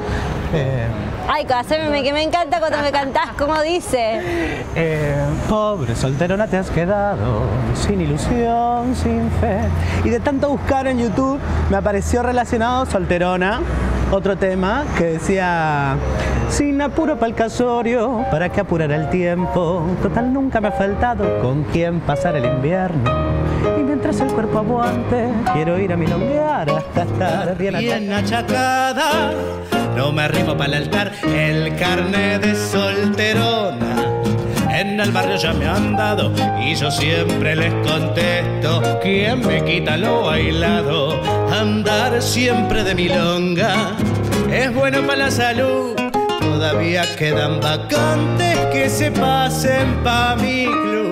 Eh, 0.54 0.88
Ay, 1.28 1.48
haceme 1.50 2.04
que 2.04 2.12
me 2.12 2.22
encanta 2.22 2.60
cuando 2.60 2.80
me 2.80 2.92
cantás, 2.92 3.30
¿cómo 3.38 3.62
dice? 3.62 4.22
eh, 4.76 5.16
pobre 5.48 5.96
solterona 5.96 6.48
te 6.48 6.58
has 6.58 6.70
quedado 6.70 7.44
sin 7.74 8.02
ilusión, 8.02 8.94
sin 8.96 9.32
fe. 9.40 9.62
Y 10.04 10.10
de 10.10 10.20
tanto 10.20 10.50
buscar 10.50 10.86
en 10.88 11.00
YouTube 11.00 11.40
me 11.70 11.78
apareció 11.78 12.22
relacionado 12.22 12.86
solterona, 12.86 13.62
otro 14.12 14.38
tema 14.38 14.86
que 14.98 15.06
decía 15.06 15.96
sin 16.50 16.82
apuro 16.82 17.16
para 17.16 17.28
el 17.28 17.36
casorio, 17.36 18.24
para 18.32 18.50
que 18.50 18.62
apurar 18.62 18.92
el 18.92 19.10
tiempo. 19.10 19.86
Total 20.02 20.32
nunca 20.32 20.62
me 20.62 20.70
ha 20.70 20.72
faltado 20.72 21.40
con 21.42 21.64
quién 21.66 22.00
pasar 22.02 22.36
el 22.36 22.46
invierno. 22.46 23.12
Y 23.80 23.84
mientras 23.84 24.20
el 24.22 24.28
cuerpo 24.28 24.60
aguante, 24.60 25.30
quiero 25.54 25.80
ir 25.80 25.92
a 25.92 25.98
milonguear 25.98 26.70
hasta 26.70 27.04
estar 27.04 27.58
bien 27.58 27.78
Bien 27.80 28.14
achacada, 28.14 29.32
no 29.96 30.12
me 30.12 30.24
arrimo 30.24 30.56
para 30.56 30.78
el 30.78 30.84
altar, 30.84 31.12
el 31.24 31.76
carne 31.76 32.40
de 32.40 32.56
solterona. 32.56 33.95
En 34.76 35.00
el 35.00 35.10
barrio 35.12 35.38
ya 35.38 35.54
me 35.54 35.66
han 35.66 35.96
dado 35.96 36.34
y 36.60 36.76
yo 36.76 36.92
siempre 36.92 37.56
les 37.56 37.74
contesto, 37.90 38.82
¿quién 39.02 39.40
me 39.40 39.64
quita 39.64 39.96
lo 39.96 40.24
bailado? 40.24 41.18
Andar 41.50 42.22
siempre 42.22 42.84
de 42.84 42.94
milonga 42.94 43.96
es 44.52 44.74
bueno 44.74 45.02
para 45.08 45.26
la 45.26 45.32
salud. 45.32 45.96
Todavía 46.42 47.04
quedan 47.16 47.62
vacantes 47.62 48.58
que 48.74 48.90
se 48.90 49.12
pasen 49.12 50.04
pa' 50.04 50.36
mi 50.36 50.66
club. 50.66 51.05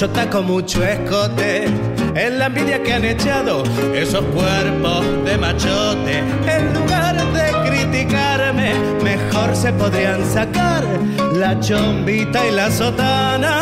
Mucho 0.00 0.14
taco, 0.14 0.42
mucho 0.42 0.82
escote. 0.82 1.66
En 2.14 2.38
la 2.38 2.46
envidia 2.46 2.82
que 2.82 2.94
han 2.94 3.04
echado 3.04 3.62
esos 3.94 4.24
cuerpos 4.32 5.04
de 5.26 5.36
machote. 5.36 6.20
En 6.46 6.72
lugar 6.72 7.16
de 7.34 7.68
criticarme, 7.68 8.72
mejor 9.04 9.54
se 9.54 9.74
podrían 9.74 10.24
sacar 10.24 10.86
la 11.34 11.60
chombita 11.60 12.48
y 12.48 12.52
la 12.52 12.70
sotana. 12.70 13.60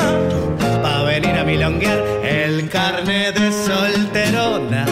Pa' 0.81 1.03
venir 1.03 1.35
a 1.37 1.43
milonguear 1.43 2.05
el 2.23 2.69
carne 2.69 3.33
de 3.33 3.51
solterona. 3.51 4.87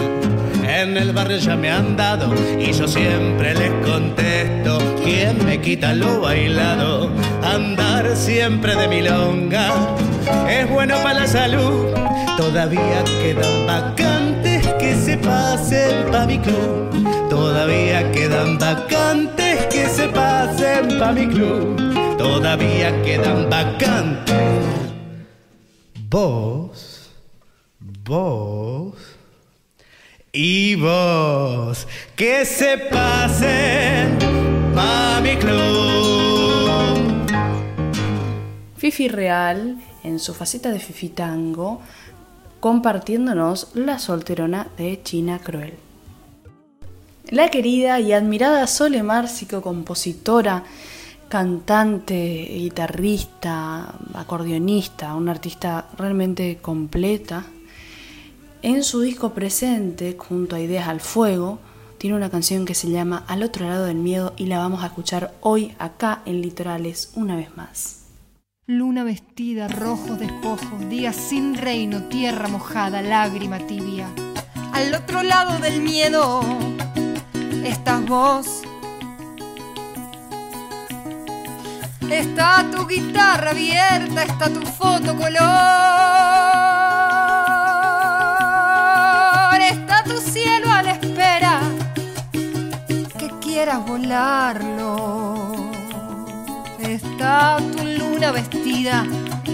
En 0.66 0.96
el 0.96 1.12
barrio 1.12 1.36
ya 1.36 1.54
me 1.54 1.70
han 1.70 1.96
dado 1.96 2.34
y 2.58 2.72
yo 2.72 2.88
siempre 2.88 3.54
les 3.54 3.70
contesto 3.88 4.78
¿Quién 5.04 5.44
me 5.46 5.60
quita 5.60 5.94
lo 5.94 6.22
bailado? 6.22 7.08
Andar 7.44 8.16
siempre 8.16 8.74
de 8.74 8.88
milonga 8.88 9.72
es 10.48 10.68
bueno 10.70 10.96
para 11.02 11.20
la 11.20 11.26
salud. 11.26 11.94
Todavía 12.36 13.02
quedan 13.22 13.66
vacantes 13.66 14.66
que 14.78 14.94
se 14.94 15.16
pasen 15.16 16.10
pa' 16.12 16.26
mi 16.26 16.38
club 16.38 16.90
Todavía 17.30 18.12
quedan 18.12 18.58
vacantes 18.58 19.66
que 19.66 19.88
se 19.88 20.08
pasen 20.08 20.98
pa' 20.98 21.12
mi 21.12 21.26
club 21.28 21.76
Todavía 22.18 23.02
quedan 23.02 23.48
vacantes. 23.50 24.36
Vos, 26.08 27.10
vos 27.80 28.94
y 30.32 30.76
vos 30.76 31.86
que 32.14 32.44
se 32.44 32.78
pasen 32.78 34.18
pa' 34.74 35.20
mi 35.22 35.36
club. 35.36 36.45
Fifi 38.86 39.08
Real, 39.08 39.78
en 40.04 40.20
su 40.20 40.32
faceta 40.32 40.70
de 40.70 40.78
Fifi 40.78 41.08
Tango, 41.08 41.80
compartiéndonos 42.60 43.70
la 43.74 43.98
solterona 43.98 44.68
de 44.78 45.02
China 45.02 45.40
Cruel. 45.42 45.74
La 47.30 47.48
querida 47.48 47.98
y 47.98 48.12
admirada 48.12 48.64
Sole 48.68 49.02
Márcico, 49.02 49.60
compositora, 49.60 50.62
cantante, 51.28 52.46
guitarrista, 52.48 53.92
acordeonista, 54.14 55.16
una 55.16 55.32
artista 55.32 55.88
realmente 55.98 56.58
completa, 56.62 57.44
en 58.62 58.84
su 58.84 59.00
disco 59.00 59.32
presente, 59.32 60.14
junto 60.16 60.54
a 60.54 60.60
Ideas 60.60 60.86
al 60.86 61.00
Fuego, 61.00 61.58
tiene 61.98 62.14
una 62.14 62.30
canción 62.30 62.64
que 62.64 62.76
se 62.76 62.88
llama 62.88 63.24
Al 63.26 63.42
otro 63.42 63.66
lado 63.66 63.86
del 63.86 63.96
miedo 63.96 64.32
y 64.36 64.46
la 64.46 64.58
vamos 64.58 64.84
a 64.84 64.86
escuchar 64.86 65.34
hoy 65.40 65.74
acá 65.80 66.22
en 66.24 66.40
Litorales 66.40 67.10
una 67.16 67.34
vez 67.34 67.56
más. 67.56 67.95
Luna 68.68 69.04
vestida, 69.04 69.68
rojos 69.68 70.18
despojos, 70.18 70.88
día 70.88 71.12
sin 71.12 71.54
reino, 71.54 72.02
tierra 72.08 72.48
mojada, 72.48 73.00
lágrima 73.00 73.60
tibia. 73.60 74.08
Al 74.72 74.92
otro 74.92 75.22
lado 75.22 75.60
del 75.60 75.80
miedo 75.82 76.40
estás 77.62 78.04
vos. 78.06 78.62
Está 82.10 82.68
tu 82.72 82.88
guitarra 82.88 83.52
abierta, 83.52 84.24
está 84.24 84.52
tu 84.52 84.62
foto 84.62 85.14
color. 85.14 85.36
Está 89.60 90.02
tu 90.02 90.18
cielo 90.18 90.72
a 90.72 90.82
la 90.82 90.90
espera 90.90 91.60
que 93.16 93.30
quieras 93.40 93.86
volarlo. 93.86 95.70
Está 96.80 97.58
tu 97.76 97.95
luna 98.16 98.32
vestida 98.32 99.04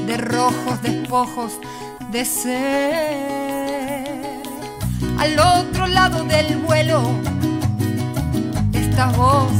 de 0.07 0.17
rojos 0.19 0.81
despojos 0.83 1.59
de 2.13 2.25
ser. 2.25 3.21
Al 5.19 5.37
otro 5.37 5.89
lado 5.89 6.23
del 6.23 6.59
vuelo 6.59 7.03
estás 8.73 9.17
vos. 9.17 9.51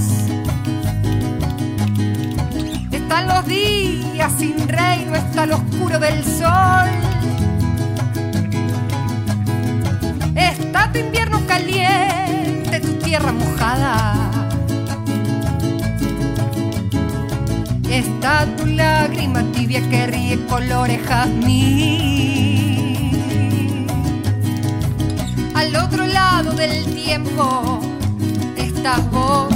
Están 2.93 3.27
los 3.27 3.45
días 3.47 4.33
sin 4.39 4.69
reino, 4.69 5.17
está 5.17 5.47
lo 5.47 5.57
oscuro 5.57 5.99
del 5.99 6.23
sol. 6.23 6.89
Está 10.37 10.93
tu 10.93 11.01
invierno 11.01 11.45
caliente, 11.49 12.79
tu 12.79 12.93
tierra 13.01 13.33
mojada. 13.33 14.42
Está 17.93 18.47
tu 18.57 18.65
lágrima 18.65 19.43
tibia 19.53 19.87
que 19.91 20.07
ríe 20.07 20.47
colores 20.47 20.99
jazmín. 21.07 22.57
Al 25.55 25.77
otro 25.77 26.07
lado 26.07 26.53
del 26.53 26.87
tiempo 26.95 27.81
estás 28.57 29.11
vos. 29.11 29.55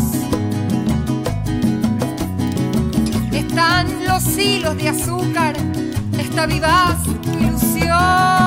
Están 3.32 3.86
los 4.06 4.36
hilos 4.36 4.76
de 4.76 4.90
azúcar, 4.90 5.56
está 6.18 6.44
vivaz 6.44 6.98
tu 7.04 7.30
ilusión. 7.38 8.45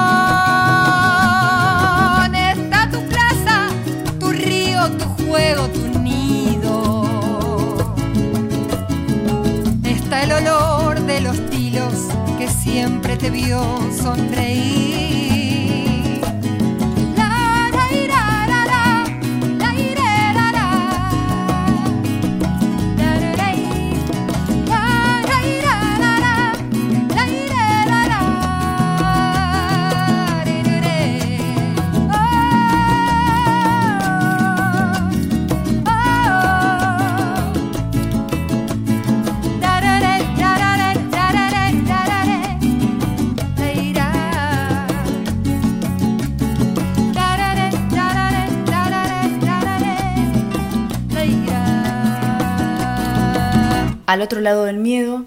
Al 54.20 54.24
otro 54.24 54.42
lado 54.42 54.66
del 54.66 54.80
miedo, 54.80 55.24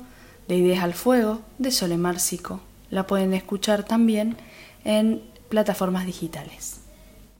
de 0.48 0.56
Ideas 0.56 0.84
al 0.84 0.92
Fuego, 0.92 1.40
de 1.56 1.70
Solemar 1.70 2.18
Sico. 2.18 2.60
La 2.90 3.06
pueden 3.06 3.32
escuchar 3.32 3.84
también 3.84 4.36
en 4.84 5.22
plataformas 5.48 6.04
digitales. 6.04 6.82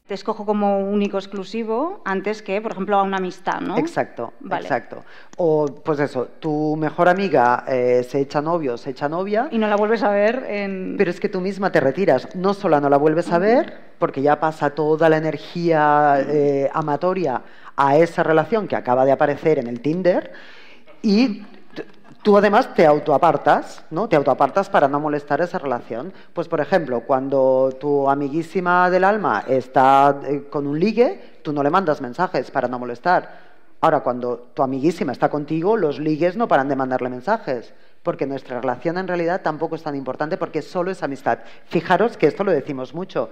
Te 0.07 0.15
escojo 0.15 0.47
como 0.47 0.79
único 0.79 1.19
exclusivo 1.19 2.01
antes 2.07 2.41
que, 2.41 2.62
por 2.62 2.73
ejemplo, 2.73 2.97
a 2.97 3.03
una 3.03 3.19
amistad, 3.19 3.61
¿no? 3.61 3.77
Exacto, 3.77 4.33
Vale. 4.41 4.62
exacto. 4.62 5.05
O, 5.37 5.67
pues 5.67 6.01
eso, 6.01 6.29
tu 6.41 6.75
mejor 6.77 7.11
amiga 7.11 7.65
eh, 7.69 8.03
se 8.09 8.21
echa 8.21 8.41
novio, 8.41 8.79
se 8.79 8.88
echa 8.88 9.11
novia. 9.11 9.49
Y 9.51 9.59
no 9.59 9.69
la 9.69 9.77
vuelves 9.77 10.03
a 10.05 10.09
ver 10.09 10.47
en... 10.49 10.95
Pero 10.97 11.11
es 11.11 11.21
que 11.21 11.29
tú 11.29 11.43
misma 11.43 11.71
te 11.71 11.81
retiras. 11.81 12.35
No 12.35 12.55
solo 12.55 12.81
no 12.81 12.88
la 12.88 12.97
vuelves 12.97 13.31
a 13.31 13.37
ver, 13.37 13.79
porque 13.99 14.23
ya 14.23 14.41
pasa 14.41 14.71
toda 14.71 15.11
la 15.11 15.19
energía 15.19 16.17
eh, 16.27 16.71
amatoria 16.73 17.43
a 17.77 17.99
esa 17.99 18.23
relación 18.23 18.69
que 18.69 18.77
acaba 18.77 19.05
de 19.05 19.12
aparecer 19.12 19.59
en 19.59 19.67
el 19.67 19.81
Tinder, 19.81 20.33
y 21.03 21.43
tú 22.23 22.37
además 22.37 22.75
te 22.75 22.87
autoapartas, 22.87 23.85
¿no? 23.91 24.09
Te 24.09 24.17
autoapartas 24.17 24.71
para 24.71 24.88
no 24.88 25.01
molestar 25.01 25.41
esa 25.41 25.59
relación. 25.59 26.12
Pues, 26.33 26.49
por 26.49 26.61
ejemplo, 26.61 27.01
cuando 27.01 27.77
tu 27.81 28.09
amiguísima 28.09 28.88
del 28.91 29.05
alma 29.05 29.45
está 29.47 30.21
eh, 30.25 30.45
con 30.49 30.67
un 30.67 30.79
ligue, 30.79 31.38
tú 31.43 31.53
no 31.53 31.62
le 31.62 31.71
mandas 31.71 32.01
mensajes 32.01 32.51
para 32.51 32.69
no 32.69 32.79
molestar. 32.79 33.53
Ahora, 33.81 34.01
cuando 34.01 34.51
tu 34.55 34.62
amiguísima 34.62 35.11
está 35.11 35.29
contigo, 35.29 35.77
los 35.77 35.99
ligues 35.99 36.37
no 36.37 36.47
paran 36.47 36.69
de 36.69 36.77
mandarle 36.77 37.11
mensajes, 37.11 37.75
porque 38.05 38.27
nuestra 38.27 38.61
relación 38.61 38.97
en 38.97 39.09
realidad 39.09 39.43
tampoco 39.43 39.75
es 39.75 39.83
tan 39.83 39.97
importante 39.97 40.37
porque 40.37 40.62
solo 40.62 40.93
es 40.93 41.03
amistad. 41.03 41.41
Fijaros 41.67 42.17
que 42.17 42.29
esto 42.29 42.45
lo 42.45 42.53
decimos 42.53 42.95
mucho. 42.95 43.31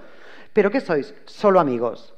¿Pero 0.51 0.69
qué 0.69 0.81
sois? 0.81 1.13
Solo 1.25 1.61
amigos. 1.61 2.13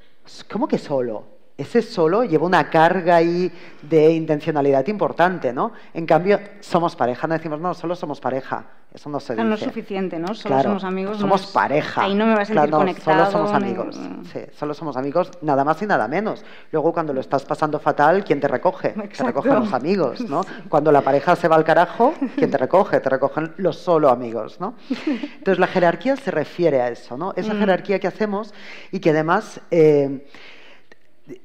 ¿Cómo 0.52 0.68
que 0.68 0.80
solo? 0.80 1.26
Ese 1.63 1.82
solo 1.82 2.26
lleva 2.26 2.45
una 2.45 2.69
carga 2.69 3.15
ahí 3.15 3.49
de 3.82 4.12
intencionalidad 4.12 4.86
importante, 4.88 5.54
¿no? 5.54 5.71
En 5.93 6.06
cambio, 6.06 6.38
somos 6.60 6.93
pareja, 6.93 7.26
no 7.26 7.36
decimos, 7.36 7.58
no, 7.62 7.73
solo 7.73 7.95
somos 7.95 8.19
pareja. 8.19 8.65
Eso 8.93 9.10
no 9.10 9.19
se 9.19 9.34
Claro, 9.34 9.49
no 9.49 9.56
es 9.56 9.62
dice. 9.62 9.71
suficiente, 9.71 10.19
¿no? 10.19 10.36
Solo 10.36 10.54
Claro, 10.56 10.69
somos 10.69 10.84
amigos. 10.84 11.13
no 11.15 11.21
Somos 11.21 11.41
es- 11.45 11.47
pareja. 11.47 12.04
Ahí 12.04 12.13
no 12.13 12.26
me 12.28 12.34
vas 12.34 12.41
a 12.41 12.45
sentir 12.45 12.56
Claro, 12.63 12.71
no, 12.71 12.78
conectado. 12.80 13.26
Solo 13.26 13.32
somos 13.47 13.52
ni- 13.52 13.56
amigos. 13.69 13.99
Sí, 14.32 14.39
solo 14.60 14.73
somos 14.73 14.97
amigos, 14.97 15.32
nada 15.41 15.63
más 15.63 15.82
y 15.82 15.88
nada 15.88 16.08
menos. 16.08 16.43
Luego, 16.71 16.91
cuando 16.93 17.12
lo 17.13 17.21
estás 17.21 17.43
pasando 17.45 17.80
fatal, 17.80 18.23
¿quién 18.26 18.39
te 18.41 18.47
recoge? 18.49 18.89
Te 18.89 18.99
Exacto. 19.06 19.23
recogen 19.28 19.56
los 19.56 19.73
amigos, 19.73 20.19
¿no? 20.30 20.41
Cuando 20.69 20.91
la 20.91 21.02
pareja 21.02 21.36
se 21.38 21.47
va 21.47 21.56
al 21.56 21.63
carajo, 21.63 22.13
¿quién 22.36 22.52
te 22.52 22.58
recoge? 22.58 22.99
Te 22.99 23.10
recogen 23.10 23.54
los 23.58 23.78
solo 23.80 24.10
amigos, 24.10 24.60
¿no? 24.60 24.76
Entonces, 25.38 25.58
la 25.60 25.67
jerarquía 25.67 26.15
se 26.17 26.30
refiere 26.30 26.82
a 26.82 26.89
eso, 26.89 27.17
¿no? 27.17 27.34
Esa 27.36 27.56
jerarquía 27.56 27.97
que 27.99 28.08
hacemos 28.08 28.54
y 28.91 28.99
que 28.99 29.10
además. 29.12 29.60
eh, 29.71 30.28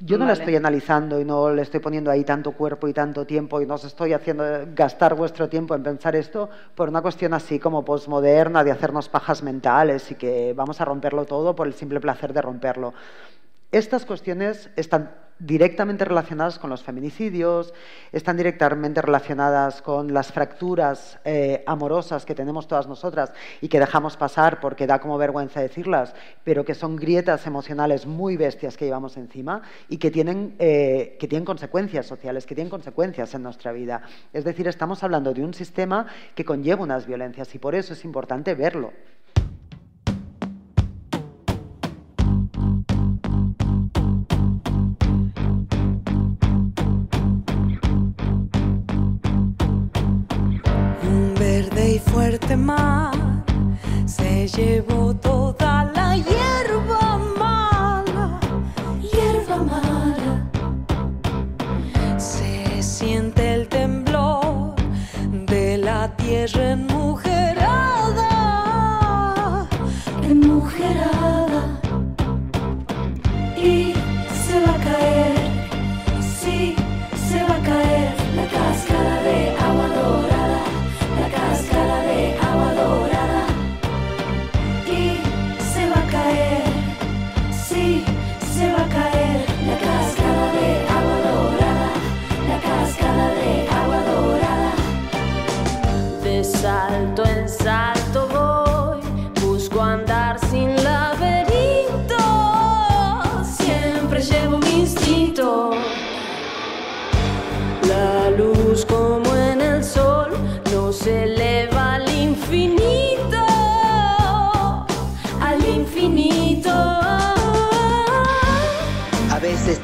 yo 0.01 0.19
no 0.19 0.27
la 0.27 0.33
estoy 0.33 0.57
analizando 0.57 1.21
y 1.21 1.25
no 1.25 1.51
le 1.51 1.63
estoy 1.63 1.79
poniendo 1.79 2.11
ahí 2.11 2.25
tanto 2.25 2.53
cuerpo 2.53 2.89
y 2.89 2.93
tanto 2.93 3.25
tiempo 3.27 3.61
y 3.61 3.67
no 3.67 3.75
os 3.75 3.85
estoy 3.85 4.13
haciendo 4.13 4.45
gastar 4.75 5.15
vuestro 5.15 5.49
tiempo 5.49 5.75
en 5.75 5.85
pensar 5.85 6.17
esto 6.17 6.51
por 6.75 6.89
una 6.89 7.01
cuestión 7.01 7.33
así 7.33 7.61
como 7.61 7.85
posmoderna 7.85 8.65
de 8.65 8.73
hacernos 8.73 9.09
pajas 9.09 9.43
mentales 9.43 10.11
y 10.11 10.17
que 10.17 10.53
vamos 10.53 10.81
a 10.81 10.85
romperlo 10.85 11.27
todo 11.27 11.55
por 11.55 11.69
el 11.69 11.75
simple 11.75 12.01
placer 12.01 12.33
de 12.33 12.43
romperlo. 12.43 12.93
Estas 13.71 14.05
cuestiones 14.05 14.71
están 14.75 15.11
directamente 15.39 16.05
relacionadas 16.05 16.59
con 16.59 16.71
los 16.71 16.83
feminicidios, 16.83 17.73
están 18.13 18.37
directamente 18.37 19.01
relacionadas 19.01 19.83
con 19.83 20.13
las 20.13 20.33
fracturas 20.33 21.19
eh, 21.25 21.63
amorosas 21.67 22.25
que 22.25 22.35
tenemos 22.35 22.67
todas 22.67 22.87
nosotras 22.87 23.33
y 23.61 23.69
que 23.69 23.79
dejamos 23.79 24.17
pasar 24.17 24.61
porque 24.61 24.87
da 24.87 25.01
como 25.01 25.19
vergüenza 25.19 25.61
decirlas, 25.61 26.15
pero 26.45 26.65
que 26.65 26.75
son 26.75 26.97
grietas 26.97 27.47
emocionales 27.47 28.07
muy 28.07 28.37
bestias 28.37 28.77
que 28.77 28.87
llevamos 28.87 29.17
encima 29.17 29.63
y 29.89 29.99
que 29.99 30.11
tienen, 30.11 30.55
eh, 30.59 31.17
que 31.21 31.29
tienen 31.29 31.45
consecuencias 31.45 32.07
sociales, 32.07 32.47
que 32.47 32.55
tienen 32.55 32.71
consecuencias 32.71 33.35
en 33.35 33.43
nuestra 33.43 33.73
vida. 33.73 34.03
Es 34.33 34.45
decir, 34.45 34.67
estamos 34.67 35.03
hablando 35.03 35.33
de 35.33 35.45
un 35.45 35.55
sistema 35.55 36.07
que 36.35 36.45
conlleva 36.45 36.83
unas 36.83 37.07
violencias 37.07 37.55
y 37.55 37.59
por 37.59 37.75
eso 37.75 37.93
es 37.93 38.05
importante 38.05 38.55
verlo. 38.55 38.93
Fuerte 51.99 52.57
mar. 52.57 53.15
Se 54.07 54.49
llevó 54.49 55.15
toda 55.15 55.85
la 55.95 56.17
hierba 56.17 57.19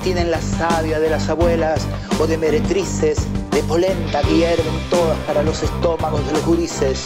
tienen 0.05 0.31
la 0.31 0.41
savia 0.43 1.01
de 1.01 1.09
las 1.09 1.31
abuelas 1.31 1.87
o 2.21 2.27
de 2.27 2.37
meretrices, 2.37 3.27
de 3.51 3.63
polenta 3.63 4.21
que 4.21 4.37
hierven 4.37 4.75
todas 4.91 5.17
para 5.27 5.43
los 5.43 5.63
estómagos 5.63 6.25
de 6.27 6.33
los 6.33 6.45
gurises. 6.45 7.05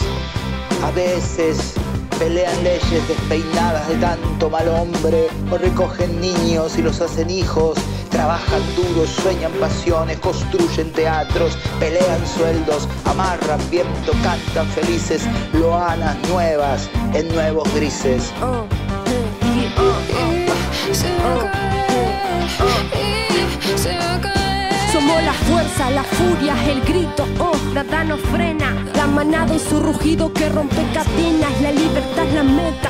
A 0.83 0.91
veces 0.91 1.75
pelean 2.19 2.61
leyes 2.61 3.07
despeinadas 3.07 3.87
de 3.87 3.95
tanto 3.95 4.49
mal 4.49 4.67
hombre 4.67 5.27
o 5.49 5.57
recogen 5.57 6.19
niños 6.19 6.77
y 6.77 6.81
los 6.81 6.99
hacen 6.99 7.29
hijos. 7.29 7.77
Trabajan 8.09 8.61
duro, 8.75 9.07
sueñan 9.07 9.53
pasiones, 9.53 10.19
construyen 10.19 10.91
teatros, 10.91 11.57
pelean 11.79 12.27
sueldos, 12.27 12.89
amarran 13.05 13.61
viento, 13.71 14.11
cantan 14.21 14.67
felices, 14.67 15.23
loanas 15.53 16.17
nuevas 16.27 16.89
en 17.13 17.29
nuevos 17.29 17.73
grises. 17.73 18.33
Somos 24.91 25.23
la 25.23 25.33
fuerza, 25.33 25.89
la 25.91 26.03
furia, 26.03 26.55
el 26.69 26.81
grito, 26.81 27.25
oh, 27.39 27.55
nada 27.73 28.03
nos 28.03 28.19
frena. 28.21 28.75
La 28.95 29.07
manada 29.07 29.55
y 29.55 29.59
su 29.59 29.79
rugido 29.79 30.33
que 30.33 30.49
rompe 30.49 30.83
cadenas, 30.93 31.61
la 31.61 31.71
libertad 31.71 32.25
la 32.33 32.43
meta. 32.43 32.89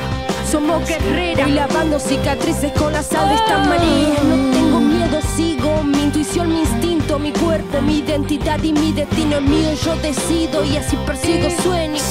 Somos 0.50 0.88
guerreras 0.88 1.48
y 1.48 1.52
lavando 1.52 2.00
cicatrices 2.00 2.72
con 2.72 2.92
la 2.92 3.02
sal 3.02 3.28
de 3.28 3.36
esta 3.36 3.58
marea. 3.58 4.18
No 4.24 4.50
tengo 4.50 4.80
miedo, 4.80 5.20
sigo 5.36 5.84
mi 5.84 6.02
intuición, 6.02 6.48
mi 6.48 6.60
instinto, 6.60 7.18
mi 7.20 7.32
cuerpo, 7.32 7.80
mi 7.80 7.98
identidad 7.98 8.60
y 8.62 8.72
mi 8.72 8.92
destino 8.92 9.36
es 9.36 9.42
mío. 9.42 9.70
Yo 9.84 9.94
decido 9.96 10.64
y 10.64 10.76
así 10.76 10.96
persigo 11.06 11.48
sueños. 11.62 12.02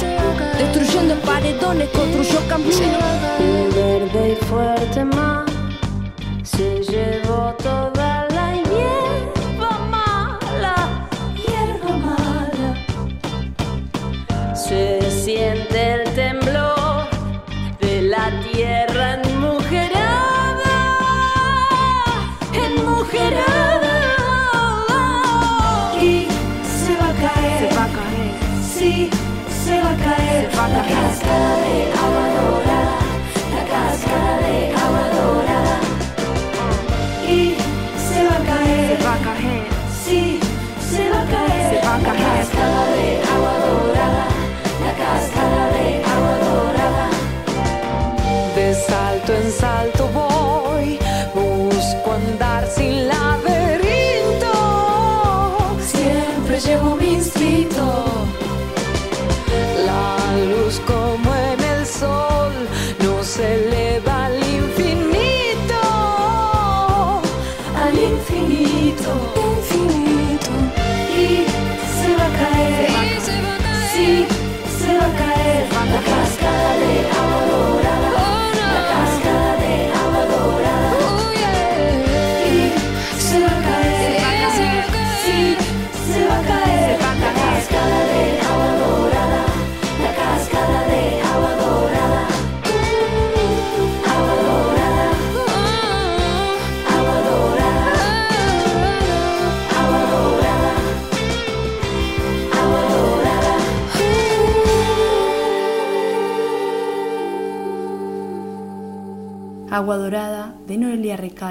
Destruyendo 0.58 1.16
paredones, 1.26 1.90
construyo 1.90 2.40
caminos. 2.48 2.80
Verde 3.76 4.38
y 4.40 4.46
fuerte 4.46 5.04
toda 5.04 5.49
la 8.36 8.54
hierba 8.54 9.72
mala, 9.90 10.76
hierba 11.36 11.92
mala. 11.98 12.70
Se 14.54 15.00
siente 15.10 15.94
el 15.94 16.04
temblor 16.16 17.08
de 17.80 18.02
la 18.02 18.30
tierra 18.52 19.22
enmujerada, 19.24 20.78
enmujerada. 22.54 23.96
Y 26.02 26.28
se 26.84 26.94
va 27.00 27.10
a 27.10 27.14
caer, 27.14 27.60
Se 27.70 27.76
va 27.78 27.84
a 27.84 27.88
caer. 27.88 28.34
sí, 28.74 29.10
se 29.64 29.82
va 29.82 29.92
a 29.92 29.96
caer, 29.96 30.52
Se 30.52 30.58
va 30.58 30.68
la 30.68 30.84
cáscara 30.84 31.52
de 31.64 31.76
agua 32.04 32.26
dorada, 32.36 32.98
la 33.56 33.64
cáscara 33.72 34.34
de 34.48 34.56
agua 34.74 34.79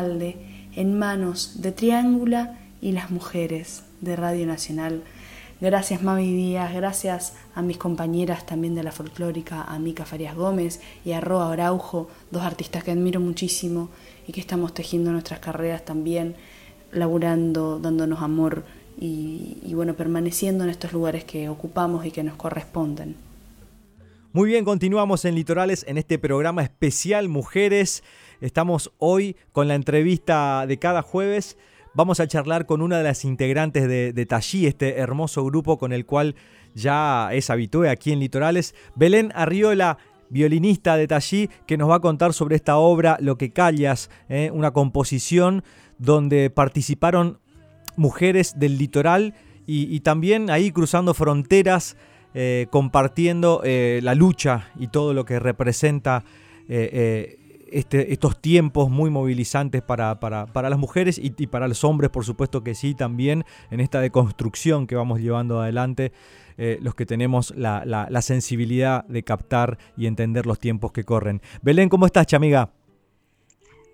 En 0.01 0.97
manos 0.97 1.61
de 1.61 1.73
Triángula 1.73 2.57
y 2.81 2.93
las 2.93 3.11
mujeres 3.11 3.83
de 4.01 4.15
Radio 4.15 4.47
Nacional. 4.47 5.03
Gracias 5.61 6.03
Mavi 6.05 6.33
Díaz, 6.33 6.73
gracias 6.73 7.33
a 7.57 7.63
mis 7.63 7.79
compañeras 7.79 8.47
también 8.47 8.77
de 8.77 8.85
la 8.85 8.93
folclórica, 8.93 9.63
a 9.63 9.77
Mica 9.81 10.05
Farias 10.05 10.37
Gómez 10.37 10.81
y 11.05 11.11
a 11.11 11.21
Roa 11.21 11.53
Araujo, 11.53 12.09
dos 12.31 12.43
artistas 12.43 12.85
que 12.85 12.93
admiro 12.93 13.19
muchísimo 13.19 13.89
y 14.29 14.33
que 14.33 14.41
estamos 14.41 14.73
tejiendo 14.73 15.11
nuestras 15.11 15.41
carreras 15.41 15.85
también, 15.85 16.37
laburando, 16.93 17.81
dándonos 17.81 18.23
amor 18.23 18.63
y, 19.01 19.59
y 19.65 19.75
bueno, 19.75 19.95
permaneciendo 19.95 20.63
en 20.63 20.71
estos 20.71 20.93
lugares 20.93 21.25
que 21.25 21.49
ocupamos 21.49 22.07
y 22.07 22.13
que 22.13 22.23
nos 22.23 22.37
corresponden. 22.37 23.17
Muy 24.33 24.51
bien, 24.51 24.65
continuamos 24.65 25.25
en 25.25 25.35
Litorales 25.35 25.85
en 25.89 25.99
este 25.99 26.21
programa 26.21 26.63
especial 26.63 27.29
Mujeres. 27.29 28.05
Estamos 28.40 28.92
hoy 28.98 29.37
con 29.51 29.66
la 29.66 29.74
entrevista 29.74 30.64
de 30.68 30.79
cada 30.79 31.03
jueves. 31.03 31.59
Vamos 31.94 32.20
a 32.20 32.29
charlar 32.29 32.66
con 32.66 32.83
una 32.83 32.98
de 32.98 33.03
las 33.03 33.24
integrantes 33.24 33.88
de, 33.88 34.12
de 34.12 34.27
Tallí, 34.27 34.66
este 34.66 34.98
hermoso 34.98 35.44
grupo 35.44 35.77
con 35.77 35.92
el 35.92 36.07
cual 36.07 36.37
ya 36.74 37.31
es 37.33 37.51
habitué 37.51 37.90
aquí 37.90 38.12
en 38.12 38.20
Litorales. 38.20 38.77
Belén 38.94 39.33
Arriola, 39.35 39.98
violinista 40.31 40.96
de 40.96 41.09
Tallí, 41.09 41.51
que 41.66 41.77
nos 41.77 41.90
va 41.90 41.96
a 41.96 42.01
contar 42.01 42.33
sobre 42.33 42.55
esta 42.55 42.77
obra 42.77 43.16
Lo 43.20 43.37
que 43.37 43.51
callas, 43.51 44.09
eh, 44.29 44.53
una 44.53 44.70
composición 44.70 45.64
donde 45.98 46.48
participaron 46.48 47.40
mujeres 47.96 48.61
del 48.61 48.79
litoral 48.79 49.35
y, 49.66 50.01
también 50.01 50.48
ahí 50.48 50.70
cruzando 50.70 51.12
fronteras 51.12 51.96
eh, 52.33 52.68
compartiendo 52.70 53.61
eh, 53.64 54.01
la 54.03 54.14
lucha 54.14 54.70
y 54.79 54.87
todo 54.87 55.12
lo 55.12 55.27
que 55.27 55.38
representa 55.40 56.24
este- 57.73 58.13
estos 58.13 58.41
tiempos 58.41 58.91
muy 58.91 59.11
movilizantes 59.11 59.83
para, 59.83 60.21
para- 60.21 60.47
para 60.47 60.71
las 60.71 60.79
mujeres 60.79 61.19
y, 61.19 61.31
para 61.47 61.69
los 61.69 61.85
hombres, 61.85 62.11
por 62.11 62.25
supuesto 62.25 62.63
que 62.63 62.75
sí, 62.75 62.95
también 62.95 63.45
en 63.71 63.81
esta 63.81 64.01
deconstrucción 64.01 64.87
que 64.87 64.95
vamos 64.97 65.21
llevando 65.21 65.61
adelante, 65.61 66.13
eh, 66.57 66.79
los 66.83 66.95
que 66.95 67.07
tenemos 67.07 67.53
la, 67.57 67.85
la- 67.85 68.23
sensibilidad 68.23 69.05
de 69.05 69.23
captar 69.23 69.79
y 69.97 70.07
entender 70.07 70.45
los 70.47 70.59
tiempos 70.59 70.93
que 70.93 71.05
corren. 71.05 71.41
Belén, 71.63 71.89
¿cómo 71.89 72.07
estás, 72.07 72.27
chamiga? 72.27 72.71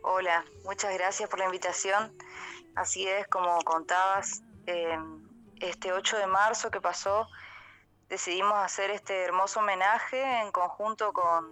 Hola, 0.03 0.45
muchas 0.65 0.93
gracias 0.95 1.29
por 1.29 1.39
la 1.39 1.47
invitación. 1.47 2.13
Así 2.75 3.07
es, 3.07 3.27
como 3.29 3.59
contabas, 3.65 4.43
eh, 4.66 4.99
este 5.61 5.93
8 5.93 6.16
de 6.18 6.27
marzo 6.27 6.70
que 6.70 6.81
pasó, 6.81 7.29
decidimos 8.09 8.55
hacer 8.59 8.91
este 8.91 9.22
hermoso 9.25 9.61
homenaje 9.61 10.41
en 10.43 10.51
conjunto 10.53 11.12
con, 11.12 11.47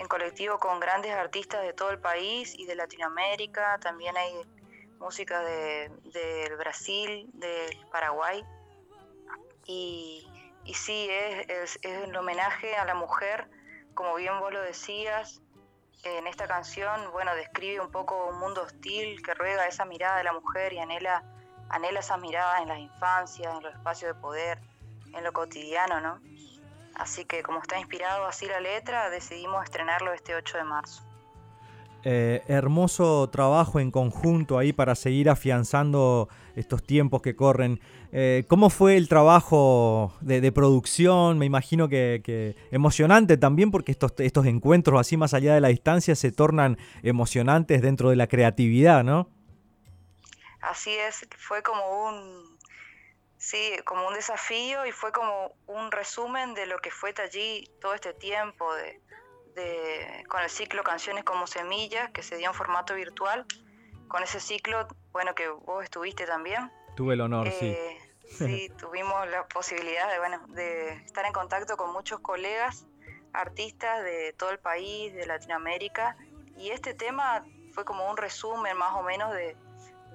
en 0.00 0.08
colectivo 0.08 0.58
con 0.58 0.80
grandes 0.80 1.12
artistas 1.12 1.60
de 1.62 1.74
todo 1.74 1.90
el 1.90 1.98
país 1.98 2.54
y 2.56 2.64
de 2.64 2.74
Latinoamérica. 2.74 3.78
También 3.80 4.16
hay 4.16 4.32
música 4.98 5.40
de, 5.40 5.90
del 6.04 6.56
Brasil, 6.56 7.28
del 7.34 7.76
Paraguay. 7.92 8.42
Y, 9.66 10.26
y 10.64 10.72
sí, 10.72 11.06
es, 11.10 11.48
es, 11.50 11.78
es 11.82 12.04
el 12.04 12.16
homenaje 12.16 12.76
a 12.76 12.86
la 12.86 12.94
mujer, 12.94 13.46
como 13.92 14.14
bien 14.14 14.40
vos 14.40 14.50
lo 14.50 14.62
decías, 14.62 15.42
en 16.02 16.26
esta 16.26 16.48
canción, 16.48 17.12
bueno, 17.12 17.34
describe 17.34 17.80
un 17.80 17.90
poco 17.90 18.26
un 18.28 18.38
mundo 18.38 18.62
hostil 18.62 19.22
que 19.22 19.34
ruega 19.34 19.66
esa 19.66 19.84
mirada 19.84 20.16
de 20.16 20.24
la 20.24 20.32
mujer 20.32 20.72
y 20.72 20.78
anhela, 20.78 21.22
anhela 21.68 22.00
esas 22.00 22.18
miradas 22.18 22.62
en 22.62 22.68
las 22.68 22.78
infancias, 22.78 23.54
en 23.54 23.62
los 23.62 23.74
espacios 23.74 24.14
de 24.14 24.20
poder, 24.22 24.58
en 25.12 25.22
lo 25.22 25.32
cotidiano, 25.34 26.00
¿no? 26.00 26.29
Así 26.94 27.24
que 27.24 27.42
como 27.42 27.60
está 27.60 27.78
inspirado 27.78 28.26
así 28.26 28.46
la 28.46 28.60
letra, 28.60 29.10
decidimos 29.10 29.64
estrenarlo 29.64 30.12
este 30.12 30.34
8 30.34 30.58
de 30.58 30.64
marzo. 30.64 31.02
Eh, 32.02 32.42
hermoso 32.48 33.28
trabajo 33.28 33.78
en 33.78 33.90
conjunto 33.90 34.56
ahí 34.56 34.72
para 34.72 34.94
seguir 34.94 35.28
afianzando 35.28 36.30
estos 36.56 36.82
tiempos 36.82 37.20
que 37.20 37.36
corren. 37.36 37.78
Eh, 38.12 38.44
¿Cómo 38.48 38.70
fue 38.70 38.96
el 38.96 39.06
trabajo 39.06 40.14
de, 40.22 40.40
de 40.40 40.50
producción? 40.50 41.36
Me 41.36 41.44
imagino 41.44 41.90
que, 41.90 42.22
que 42.24 42.56
emocionante 42.70 43.36
también 43.36 43.70
porque 43.70 43.92
estos, 43.92 44.14
estos 44.18 44.46
encuentros 44.46 44.98
así 44.98 45.18
más 45.18 45.34
allá 45.34 45.54
de 45.54 45.60
la 45.60 45.68
distancia 45.68 46.16
se 46.16 46.32
tornan 46.32 46.78
emocionantes 47.02 47.82
dentro 47.82 48.08
de 48.08 48.16
la 48.16 48.28
creatividad, 48.28 49.04
¿no? 49.04 49.28
Así 50.62 50.90
es, 50.90 51.26
fue 51.36 51.62
como 51.62 52.08
un, 52.08 52.58
sí, 53.40 53.72
como 53.86 54.06
un 54.06 54.12
desafío 54.14 54.84
y 54.84 54.92
fue 54.92 55.10
como 55.12 55.56
un 55.66 55.90
resumen 55.90 56.52
de 56.54 56.66
lo 56.66 56.78
que 56.78 56.90
fue 56.90 57.14
allí 57.16 57.64
todo 57.80 57.94
este 57.94 58.12
tiempo 58.12 58.72
de, 58.74 59.00
de- 59.54 60.24
con 60.28 60.42
el 60.42 60.50
ciclo 60.50 60.82
Canciones 60.84 61.24
como 61.24 61.46
Semillas 61.46 62.10
que 62.12 62.22
se 62.22 62.36
dio 62.36 62.48
en 62.48 62.54
formato 62.54 62.94
virtual. 62.94 63.46
Con 64.08 64.22
ese 64.22 64.40
ciclo, 64.40 64.86
bueno, 65.12 65.34
que 65.34 65.48
vos 65.48 65.82
estuviste 65.82 66.26
también. 66.26 66.70
Tuve 66.96 67.14
el 67.14 67.20
honor, 67.22 67.50
sí. 67.50 67.66
Eh, 67.66 67.98
sí, 68.28 68.68
tuvimos 68.78 69.26
la 69.28 69.46
posibilidad 69.48 70.10
de, 70.10 70.18
bueno, 70.18 70.44
de 70.48 70.92
estar 71.04 71.24
en 71.24 71.32
contacto 71.32 71.76
con 71.78 71.92
muchos 71.92 72.20
colegas, 72.20 72.86
artistas 73.32 74.02
de 74.04 74.34
todo 74.34 74.50
el 74.50 74.58
país, 74.58 75.14
de 75.14 75.26
Latinoamérica, 75.26 76.16
y 76.56 76.72
este 76.72 76.92
tema 76.92 77.42
fue 77.72 77.84
como 77.84 78.10
un 78.10 78.16
resumen 78.16 78.76
más 78.76 78.92
o 78.96 79.02
menos 79.02 79.32
de, 79.32 79.56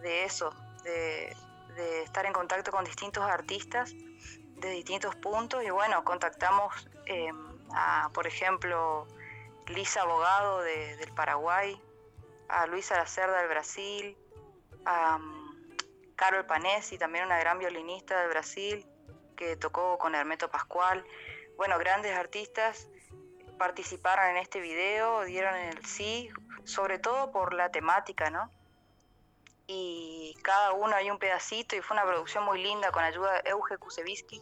de 0.02 0.26
eso, 0.26 0.50
de, 0.84 1.34
de 1.76 2.04
estar 2.04 2.26
en 2.26 2.34
contacto 2.34 2.72
con 2.72 2.84
distintos 2.86 3.24
artistas 3.24 3.94
de 3.94 4.70
distintos 4.70 5.16
puntos, 5.16 5.64
y 5.64 5.70
bueno, 5.70 6.04
contactamos 6.04 6.88
eh, 7.06 7.30
a, 7.74 8.10
por 8.14 8.26
ejemplo, 8.26 9.06
Lisa 9.68 10.02
Abogado 10.02 10.62
de- 10.62 10.96
del 10.98 11.12
Paraguay, 11.14 11.82
a 12.48 12.66
Luisa 12.68 12.96
Lacerda 12.96 13.40
del 13.40 13.50
Brasil, 13.50 14.18
a 14.86 15.18
um, 15.18 15.76
Carol 16.16 16.46
Panesi, 16.46 16.98
también 16.98 17.26
una 17.26 17.38
gran 17.40 17.60
violinista 17.60 18.20
del 18.22 18.30
Brasil, 18.30 18.86
que 19.36 19.58
tocó 19.58 19.98
con 19.98 20.16
Hermeto 20.16 20.50
Pascual. 20.50 21.06
Bueno, 21.58 21.78
grandes 21.78 22.16
artistas 22.18 22.88
participaron 23.58 24.28
en 24.28 24.38
este 24.38 24.62
video, 24.62 25.24
dieron 25.24 25.56
el 25.56 25.86
sí, 25.86 26.30
sobre 26.64 27.00
todo 27.00 27.32
por 27.32 27.54
la 27.54 27.72
temática, 27.72 28.30
¿no? 28.30 28.50
Y 29.68 30.36
cada 30.44 30.74
uno 30.74 30.96
hay 30.96 31.10
un 31.10 31.18
pedacito 31.18 31.76
y 31.76 31.82
fue 31.82 31.98
una 31.98 32.06
producción 32.06 32.44
muy 32.46 32.62
linda 32.62 32.92
con 32.92 33.04
ayuda 33.04 33.42
de 33.42 33.50
Euge 33.50 33.78
Kusevitsky, 33.78 34.42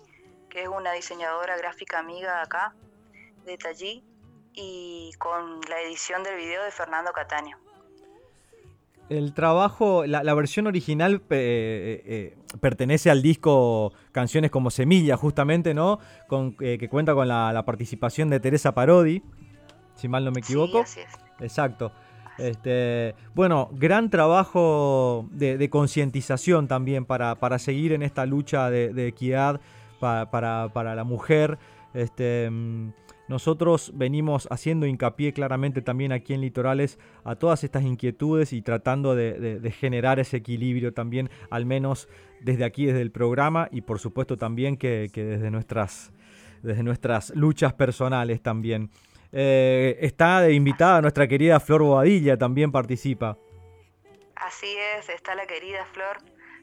que 0.49 0.63
es 0.63 0.67
una 0.67 0.91
diseñadora 0.91 1.57
gráfica 1.57 1.99
amiga 1.99 2.41
acá 2.41 2.75
de 3.45 3.57
Tallí, 3.57 4.03
y 4.53 5.11
con 5.17 5.61
la 5.69 5.81
edición 5.81 6.23
del 6.23 6.35
video 6.35 6.63
de 6.63 6.71
Fernando 6.71 7.11
Cataño. 7.11 7.57
El 9.09 9.33
trabajo, 9.33 10.05
la, 10.05 10.23
la 10.23 10.33
versión 10.33 10.67
original 10.67 11.21
eh, 11.29 12.03
eh, 12.05 12.37
pertenece 12.61 13.09
al 13.09 13.21
disco 13.21 13.91
Canciones 14.11 14.49
como 14.49 14.71
Semilla, 14.71 15.17
justamente, 15.17 15.73
¿no? 15.73 15.99
Con, 16.27 16.55
eh, 16.61 16.77
que 16.77 16.87
cuenta 16.87 17.13
con 17.13 17.27
la, 17.27 17.51
la 17.51 17.65
participación 17.65 18.29
de 18.29 18.39
Teresa 18.39 18.73
Parodi, 18.73 19.21
si 19.95 20.07
mal 20.07 20.23
no 20.23 20.31
me 20.31 20.39
equivoco. 20.39 20.81
así 20.81 21.01
es. 21.01 21.13
Exacto. 21.39 21.91
Este, 22.37 23.15
bueno, 23.35 23.69
gran 23.73 24.09
trabajo 24.09 25.27
de, 25.31 25.69
concientización 25.69 26.67
también 26.67 27.05
para, 27.05 27.59
seguir 27.59 27.93
en 27.93 28.03
esta 28.03 28.25
lucha 28.25 28.69
de, 28.69 29.07
equidad 29.07 29.61
pa- 29.99 30.29
para, 30.31 30.95
la 30.95 31.03
mujer. 31.03 31.57
Este, 31.93 32.49
mm, 32.49 32.91
nosotros 33.27 33.91
venimos 33.95 34.47
haciendo 34.51 34.85
hincapié 34.85 35.31
claramente 35.31 35.81
también 35.81 36.11
aquí 36.11 36.33
en 36.33 36.41
Litorales 36.41 36.99
a 37.23 37.35
todas 37.35 37.63
estas 37.63 37.83
inquietudes 37.83 38.51
y 38.51 38.61
tratando 38.61 39.15
de, 39.15 39.59
de 39.59 39.71
generar 39.71 40.19
ese 40.19 40.37
equilibrio 40.37 40.93
también, 40.93 41.29
al 41.49 41.65
menos 41.65 42.09
desde 42.41 42.65
aquí, 42.65 42.85
desde 42.85 43.01
el 43.01 43.11
programa 43.11 43.69
y 43.71 43.81
por 43.81 43.99
supuesto 43.99 44.37
también 44.37 44.77
que, 44.77 45.09
que 45.13 45.23
desde, 45.23 45.49
nuestras, 45.51 46.11
desde 46.61 46.83
nuestras 46.83 47.33
luchas 47.35 47.73
personales 47.73 48.41
también. 48.41 48.89
Eh, 49.35 49.97
está 50.01 50.41
de 50.41 50.53
invitada 50.53 51.01
nuestra 51.01 51.27
querida 51.27 51.59
Flor 51.59 51.81
Bobadilla, 51.81 52.37
también 52.37 52.71
participa. 52.71 53.35
Así 54.35 54.67
es, 54.97 55.09
está 55.09 55.33
la 55.33 55.47
querida 55.47 55.85
Flor, 55.91 56.17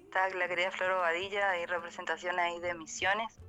está 0.04 0.28
la 0.30 0.46
querida 0.46 0.70
Flor 0.70 0.94
Bobadilla, 0.94 1.50
hay 1.50 1.66
representación 1.66 2.38
ahí 2.38 2.60
de 2.60 2.74
Misiones. 2.74 3.40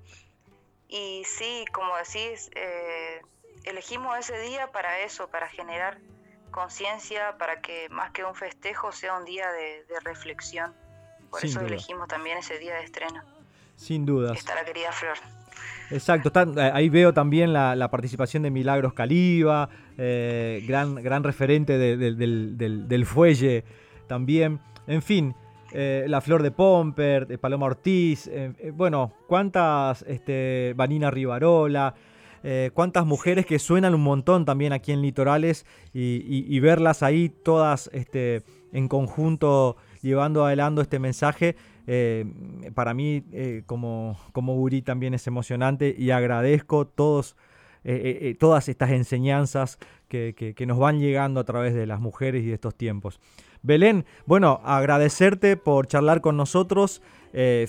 Y 0.87 1.23
sí, 1.25 1.65
como 1.71 1.95
decís, 1.97 2.49
eh, 2.55 3.21
elegimos 3.63 4.17
ese 4.17 4.39
día 4.41 4.71
para 4.71 4.99
eso, 5.01 5.29
para 5.29 5.47
generar 5.47 5.99
conciencia, 6.49 7.37
para 7.37 7.61
que 7.61 7.89
más 7.89 8.11
que 8.11 8.25
un 8.25 8.33
festejo 8.35 8.91
sea 8.91 9.15
un 9.17 9.25
día 9.25 9.51
de, 9.51 9.85
de 9.85 9.99
reflexión. 10.03 10.75
Por 11.29 11.41
Sin 11.41 11.49
eso 11.51 11.59
duda. 11.59 11.69
elegimos 11.69 12.07
también 12.07 12.39
ese 12.39 12.57
día 12.57 12.73
de 12.75 12.83
estreno. 12.83 13.23
Sin 13.75 14.05
dudas. 14.05 14.35
Está 14.37 14.55
la 14.55 14.65
querida 14.65 14.91
Flor. 14.91 15.17
Exacto, 15.91 16.31
eh, 16.59 16.71
ahí 16.73 16.89
veo 16.89 17.13
también 17.13 17.53
la, 17.53 17.87
participación 17.91 18.43
de 18.43 18.51
Milagros 18.51 18.93
Caliba, 18.93 19.69
eh, 19.97 20.63
gran, 20.67 20.95
gran 20.95 21.23
referente 21.23 21.77
de- 21.77 21.97
de- 21.97 22.15
del, 22.87 23.05
fuelle 23.05 23.63
también. 24.07 24.59
En 24.87 25.01
fin, 25.01 25.35
eh, 25.73 26.05
la 26.07 26.21
Flor 26.21 26.43
de 26.43 26.51
Pomper, 26.51 27.27
de 27.27 27.37
Paloma 27.37 27.65
Ortiz, 27.65 28.29
bueno, 28.73 29.13
cuántas, 29.27 30.03
este, 30.03 30.73
Vanina 30.75 31.11
Rivarola, 31.11 31.93
cuántas 32.73 33.05
mujeres 33.05 33.45
que 33.45 33.59
suenan 33.59 33.93
un 33.93 34.01
montón 34.01 34.45
también 34.45 34.73
aquí 34.73 34.91
en 34.91 35.01
Litorales 35.01 35.65
y 35.93 36.59
verlas 36.59 37.03
ahí 37.03 37.29
todas 37.29 37.89
este, 37.93 38.43
en 38.73 38.87
conjunto 38.87 39.77
llevando 40.01 40.45
adelante 40.45 40.81
este 40.81 40.99
mensaje, 40.99 41.55
eh, 41.87 42.25
para 42.73 42.93
mí 42.93 43.23
eh, 43.31 43.63
como, 43.65 44.17
como 44.33 44.55
gurí 44.55 44.81
también 44.81 45.13
es 45.13 45.27
emocionante 45.27 45.95
y 45.97 46.11
agradezco 46.11 46.85
todos, 46.87 47.35
eh, 47.83 48.35
todas 48.39 48.69
estas 48.69 48.91
enseñanzas 48.91 49.77
que, 50.07 50.35
que- 50.55 50.65
nos 50.65 50.77
van 50.77 50.99
llegando 50.99 51.39
a 51.39 51.43
través 51.43 51.73
de 51.73 51.85
las 51.87 51.99
mujeres 51.99 52.43
y 52.43 52.47
de 52.47 52.53
estos 52.55 52.75
tiempos. 52.75 53.19
Belén, 53.63 54.05
bueno, 54.25 54.59
agradecerte 54.63 55.55
por 55.57 55.87
charlar 55.87 56.21
con 56.21 56.35
nosotros, 56.35 57.01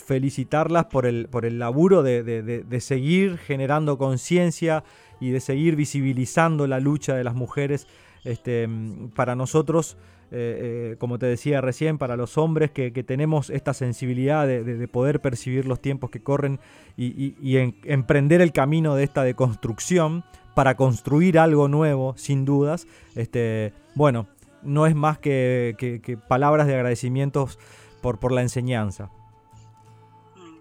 felicitarlas 0.05 0.87
por 0.87 1.07
el, 1.07 1.29
por 1.29 1.45
el 1.45 1.59
laburo 1.59 2.03
de, 2.03 2.23
de- 2.23 2.43
de- 2.43 2.81
seguir 2.81 3.39
generando 3.39 3.97
conciencia 3.99 4.83
y 5.21 5.31
de 5.31 5.41
seguir 5.41 5.77
visibilizando 5.77 6.67
la 6.67 6.81
lucha 6.81 7.15
de 7.15 7.25
las 7.25 7.35
mujeres. 7.35 7.87
Este, 8.25 8.69
para 9.15 9.35
nosotros, 9.37 9.97
eh, 10.35 10.93
eh, 10.93 10.97
como 10.99 11.19
te 11.19 11.27
decía 11.27 11.61
recién, 11.61 11.99
para 11.99 12.17
los 12.17 12.39
hombres 12.39 12.71
que, 12.71 12.91
tenemos 13.05 13.51
esta 13.51 13.75
sensibilidad 13.75 14.47
de, 14.47 14.65
de- 14.65 14.77
de 14.79 14.89
poder 14.89 15.21
percibir 15.21 15.67
los 15.67 15.81
tiempos 15.81 16.11
que 16.11 16.23
corren 16.23 16.59
y, 16.97 17.07
y- 17.23 17.37
y 17.41 17.59
en- 17.59 17.77
emprender 17.85 18.41
el 18.41 18.53
camino 18.53 18.95
de 18.95 19.05
esta 19.05 19.23
deconstrucción 19.25 20.25
para 20.55 20.75
construir 20.77 21.39
algo 21.39 21.69
nuevo, 21.69 22.15
sin 22.17 22.45
dudas, 22.45 22.87
este, 23.15 23.73
bueno, 23.95 24.27
no 24.63 24.87
es 24.87 24.95
más 24.95 25.19
que, 25.19 26.19
palabras 26.29 26.67
de 26.67 26.75
agradecimientos 26.75 27.59
por, 28.01 28.33
la 28.33 28.43
enseñanza. 28.43 29.11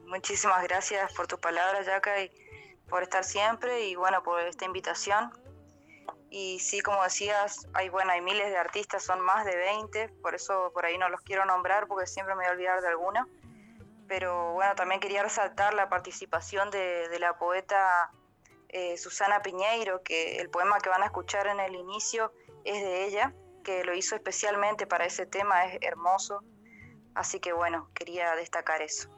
Muchísimas 0.08 0.64
gracias 0.64 1.14
por 1.14 1.28
tus 1.28 1.40
palabras, 1.40 1.86
Yaka, 1.86 2.12
por 2.90 3.04
estar 3.04 3.24
siempre 3.24 3.88
y 3.88 3.96
bueno, 3.96 4.22
por 4.24 4.42
esta 4.42 4.66
invitación. 4.66 5.32
Y 6.34 6.60
sí, 6.60 6.80
como 6.80 7.04
decías, 7.04 7.68
hay 7.74 7.90
bueno, 7.90 8.14
hay 8.14 8.22
miles 8.22 8.50
de 8.50 8.58
artistas, 8.58 9.04
son 9.04 9.20
más 9.20 9.44
de 9.44 9.54
20, 9.54 10.08
por 10.22 10.34
eso 10.34 10.72
por 10.74 10.86
ahí 10.86 10.98
no 10.98 11.10
los 11.10 11.20
quiero 11.20 11.44
nombrar 11.44 11.88
porque 11.88 12.08
siempre 12.08 12.36
me 12.36 12.44
voy 12.44 12.50
a 12.50 12.52
olvidar 12.54 12.82
de 12.82 12.88
alguno. 12.88 13.28
Pero 14.08 14.54
bueno, 14.54 14.74
también 14.76 15.02
quería 15.02 15.24
resaltar 15.24 15.74
la 15.74 15.90
participación 15.90 16.72
de, 16.72 17.18
la 17.20 17.38
poeta 17.38 18.12
eh, 18.70 18.98
Susana 18.98 19.42
Piñeiro, 19.42 20.04
que 20.04 20.38
el 20.38 20.50
poema 20.50 20.78
que 20.80 20.88
van 20.88 21.04
a 21.04 21.08
escuchar 21.08 21.48
en 21.48 21.60
el 21.60 21.76
inicio 21.76 22.32
es 22.64 22.82
de 22.82 23.06
ella, 23.08 23.34
que 23.66 23.84
lo 23.84 23.94
hizo 23.94 24.16
especialmente 24.16 24.88
para 24.88 25.06
ese 25.06 25.26
tema, 25.26 25.66
es 25.66 25.80
hermoso. 25.82 26.46
Así 27.14 27.42
que 27.42 27.52
bueno, 27.52 27.90
quería 27.94 28.36
destacar 28.38 28.82
eso. 28.82 29.10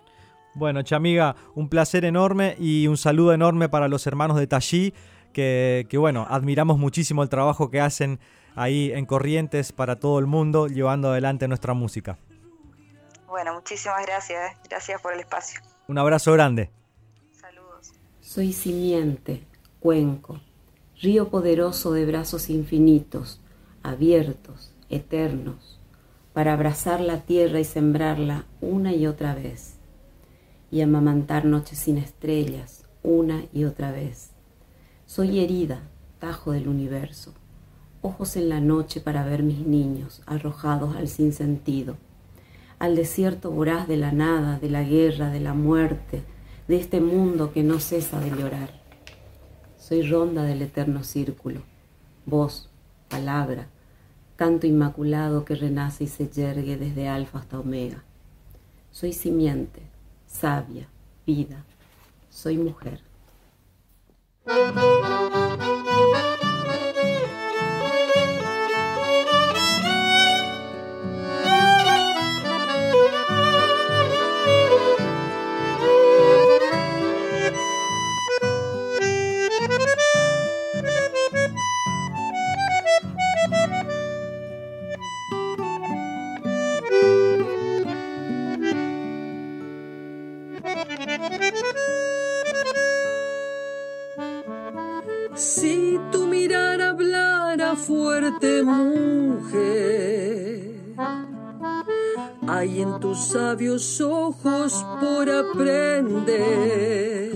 Bueno, 0.55 0.81
Chamiga, 0.81 1.35
un 1.53 1.69
placer 1.69 2.05
enorme 2.05 2.55
y 2.59 2.87
un 2.87 2.97
saludo 2.97 3.33
enorme 3.33 3.69
para 3.69 3.87
los 3.87 4.07
hermanos 4.07 4.37
de 4.37 4.47
Tallí, 4.47 4.93
que, 5.33 5.87
que, 5.89 5.97
bueno, 5.97 6.25
admiramos 6.29 6.77
muchísimo 6.77 7.23
el 7.23 7.29
trabajo 7.29 7.69
que 7.69 7.81
hacen 7.81 8.19
ahí 8.55 8.91
en 8.93 9.05
Corrientes 9.05 9.71
para 9.71 9.97
todo 9.97 10.19
el 10.19 10.27
mundo, 10.27 10.67
llevando 10.67 11.09
adelante 11.09 11.47
nuestra 11.47 11.73
música. 11.73 12.17
Bueno, 13.27 13.55
muchísimas 13.55 14.05
gracias. 14.05 14.51
¿eh? 14.51 14.57
Gracias 14.69 15.01
por 15.01 15.13
el 15.13 15.19
espacio. 15.19 15.59
Un 15.87 15.97
abrazo 15.97 16.31
grande. 16.33 16.69
Soy 18.21 18.53
simiente, 18.53 19.43
cuenco, 19.79 20.39
río 21.01 21.29
poderoso 21.29 21.91
de 21.91 22.05
brazos 22.05 22.49
infinitos, 22.49 23.41
abiertos, 23.83 24.73
eternos, 24.89 25.79
para 26.31 26.53
abrazar 26.53 26.99
la 27.01 27.21
tierra 27.21 27.59
y 27.59 27.63
sembrarla 27.63 28.45
una 28.61 28.93
y 28.93 29.07
otra 29.07 29.35
vez, 29.35 29.75
y 30.71 30.81
amamantar 30.81 31.45
noches 31.45 31.77
sin 31.77 31.97
estrellas 31.97 32.85
una 33.03 33.43
y 33.51 33.65
otra 33.65 33.91
vez. 33.91 34.32
Soy 35.15 35.41
herida, 35.41 35.83
tajo 36.17 36.53
del 36.53 36.67
universo, 36.67 37.35
ojos 38.01 38.35
en 38.35 38.49
la 38.49 38.59
noche 38.59 38.99
para 38.99 39.23
ver 39.23 39.43
mis 39.43 39.59
niños 39.59 40.23
arrojados 40.25 40.95
al 40.95 41.07
sinsentido, 41.07 41.97
al 42.79 42.95
desierto 42.95 43.51
voraz 43.51 43.87
de 43.87 43.95
la 43.95 44.11
nada, 44.11 44.57
de 44.57 44.71
la 44.71 44.81
guerra, 44.81 45.29
de 45.29 45.39
la 45.39 45.53
muerte, 45.53 46.23
de 46.67 46.77
este 46.77 46.99
mundo 46.99 47.53
que 47.53 47.61
no 47.61 47.79
cesa 47.79 48.19
de 48.19 48.31
llorar. 48.31 48.81
Soy 49.77 50.01
ronda 50.01 50.45
del 50.45 50.63
eterno 50.63 51.03
círculo, 51.03 51.61
voz, 52.25 52.71
palabra, 53.07 53.67
canto 54.35 54.65
inmaculado 54.65 55.45
que 55.45 55.53
renace 55.53 56.05
y 56.05 56.07
se 56.07 56.27
yergue 56.27 56.75
desde 56.75 57.07
alfa 57.07 57.37
hasta 57.37 57.59
omega. 57.59 58.03
Soy 58.89 59.13
simiente, 59.13 59.83
sabia, 60.25 60.87
vida, 61.23 61.63
soy 62.31 62.57
mujer. 62.57 63.12
Si 64.45 65.32
fuerte, 98.13 98.63
mujer, 98.63 100.71
hay 102.47 102.81
en 102.81 102.99
tus 102.99 103.17
sabios 103.17 103.99
ojos 104.01 104.85
por 104.99 105.29
aprender. 105.29 107.31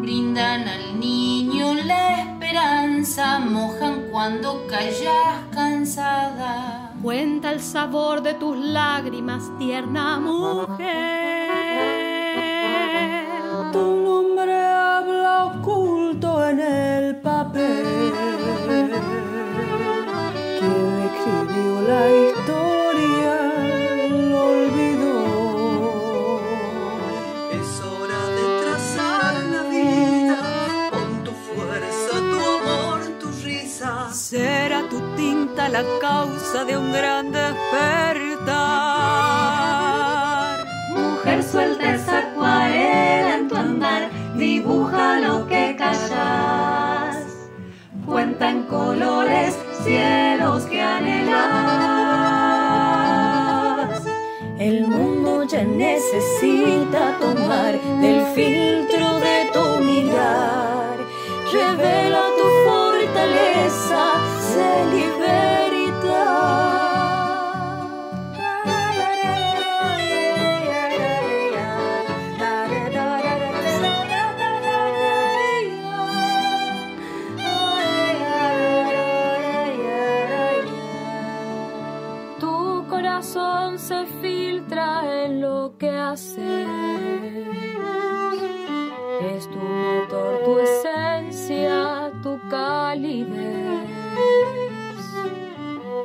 Brindan 0.00 0.68
al 0.68 1.00
niño 1.00 1.74
la 1.74 2.20
esperanza, 2.20 3.38
mojan 3.38 4.08
cuando 4.10 4.66
callas 4.66 5.46
cansada. 5.54 6.92
Cuenta 7.02 7.52
el 7.52 7.60
sabor 7.60 8.22
de 8.22 8.34
tus 8.34 8.58
lágrimas, 8.58 9.50
tierna 9.58 10.20
mujer. 10.20 11.21
La 35.72 35.84
causa 36.00 36.64
de 36.66 36.76
un 36.76 36.92
gran 36.92 37.32
despertar. 37.32 38.52
Mujer 40.90 41.42
suelta 41.42 41.94
esa 41.94 42.18
acuarela 42.18 43.36
en 43.38 43.48
tu 43.48 43.56
andar, 43.56 44.10
dibuja 44.36 45.18
lo 45.20 45.46
que 45.46 45.74
callas, 45.78 47.16
cuenta 48.04 48.50
en 48.50 48.64
colores 48.64 49.58
cielos 49.82 50.64
que 50.64 50.82
anhelas. 50.82 51.32
El 54.58 54.86
mundo 54.86 55.44
ya 55.44 55.64
necesita 55.64 57.16
tomar 57.18 57.41
Es 89.42 89.50
tu 89.50 89.58
motor, 89.58 90.44
tu 90.44 90.60
esencia, 90.60 92.12
tu 92.22 92.38
calidez. 92.48 93.88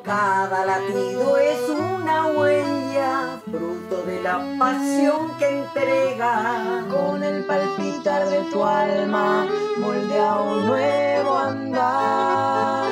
Cada 0.04 0.66
latido 0.66 1.38
es 1.38 1.70
una 1.70 2.26
huella, 2.30 3.40
fruto 3.46 4.02
de 4.08 4.24
la 4.24 4.40
pasión 4.58 5.38
que 5.38 5.60
entrega. 5.60 6.84
Con 6.90 7.22
el 7.22 7.46
palpitar 7.46 8.28
de 8.28 8.40
tu 8.52 8.64
alma, 8.64 9.46
moldea 9.78 10.40
un 10.40 10.66
nuevo 10.66 11.38
andar. 11.38 12.90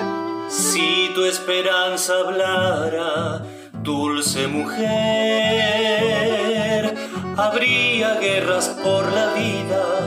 Si 0.47 1.11
tu 1.15 1.25
esperanza 1.25 2.19
hablara, 2.19 3.41
dulce 3.81 4.45
mujer, 4.47 4.85
habría 7.35 8.19
guerras 8.19 8.69
por 8.83 9.11
la 9.11 9.33
vida 9.33 10.04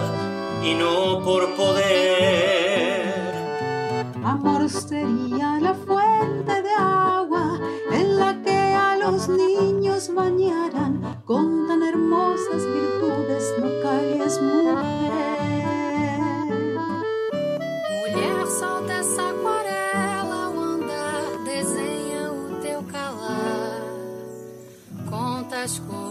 y 0.70 0.74
no 0.74 1.22
por 1.24 1.54
poder. 1.54 3.32
Amor 4.24 4.68
sería 4.68 5.58
la 5.60 5.74
fuente 5.74 6.62
de 6.62 6.74
agua 6.78 7.58
en 7.92 8.18
la 8.18 8.42
que 8.42 8.58
a 8.86 8.96
los 8.96 9.28
niños 9.28 10.10
bañaran 10.14 11.22
con 11.24 11.66
tan 11.66 11.82
hermosas 11.82 12.62
virtudes, 12.78 13.44
no 13.60 13.68
calles 13.82 14.40
mujer. 14.42 14.88
Mulher, 17.94 18.46
solta 18.60 19.00
essa 19.00 19.30
aquarela, 19.30 20.42
o 20.50 20.60
andar 20.74 21.24
desenha 21.44 22.30
o 22.32 22.60
teu 22.62 22.82
calar. 22.92 23.80
Conta 25.08 25.62
as 25.62 25.78
cores 25.78 26.07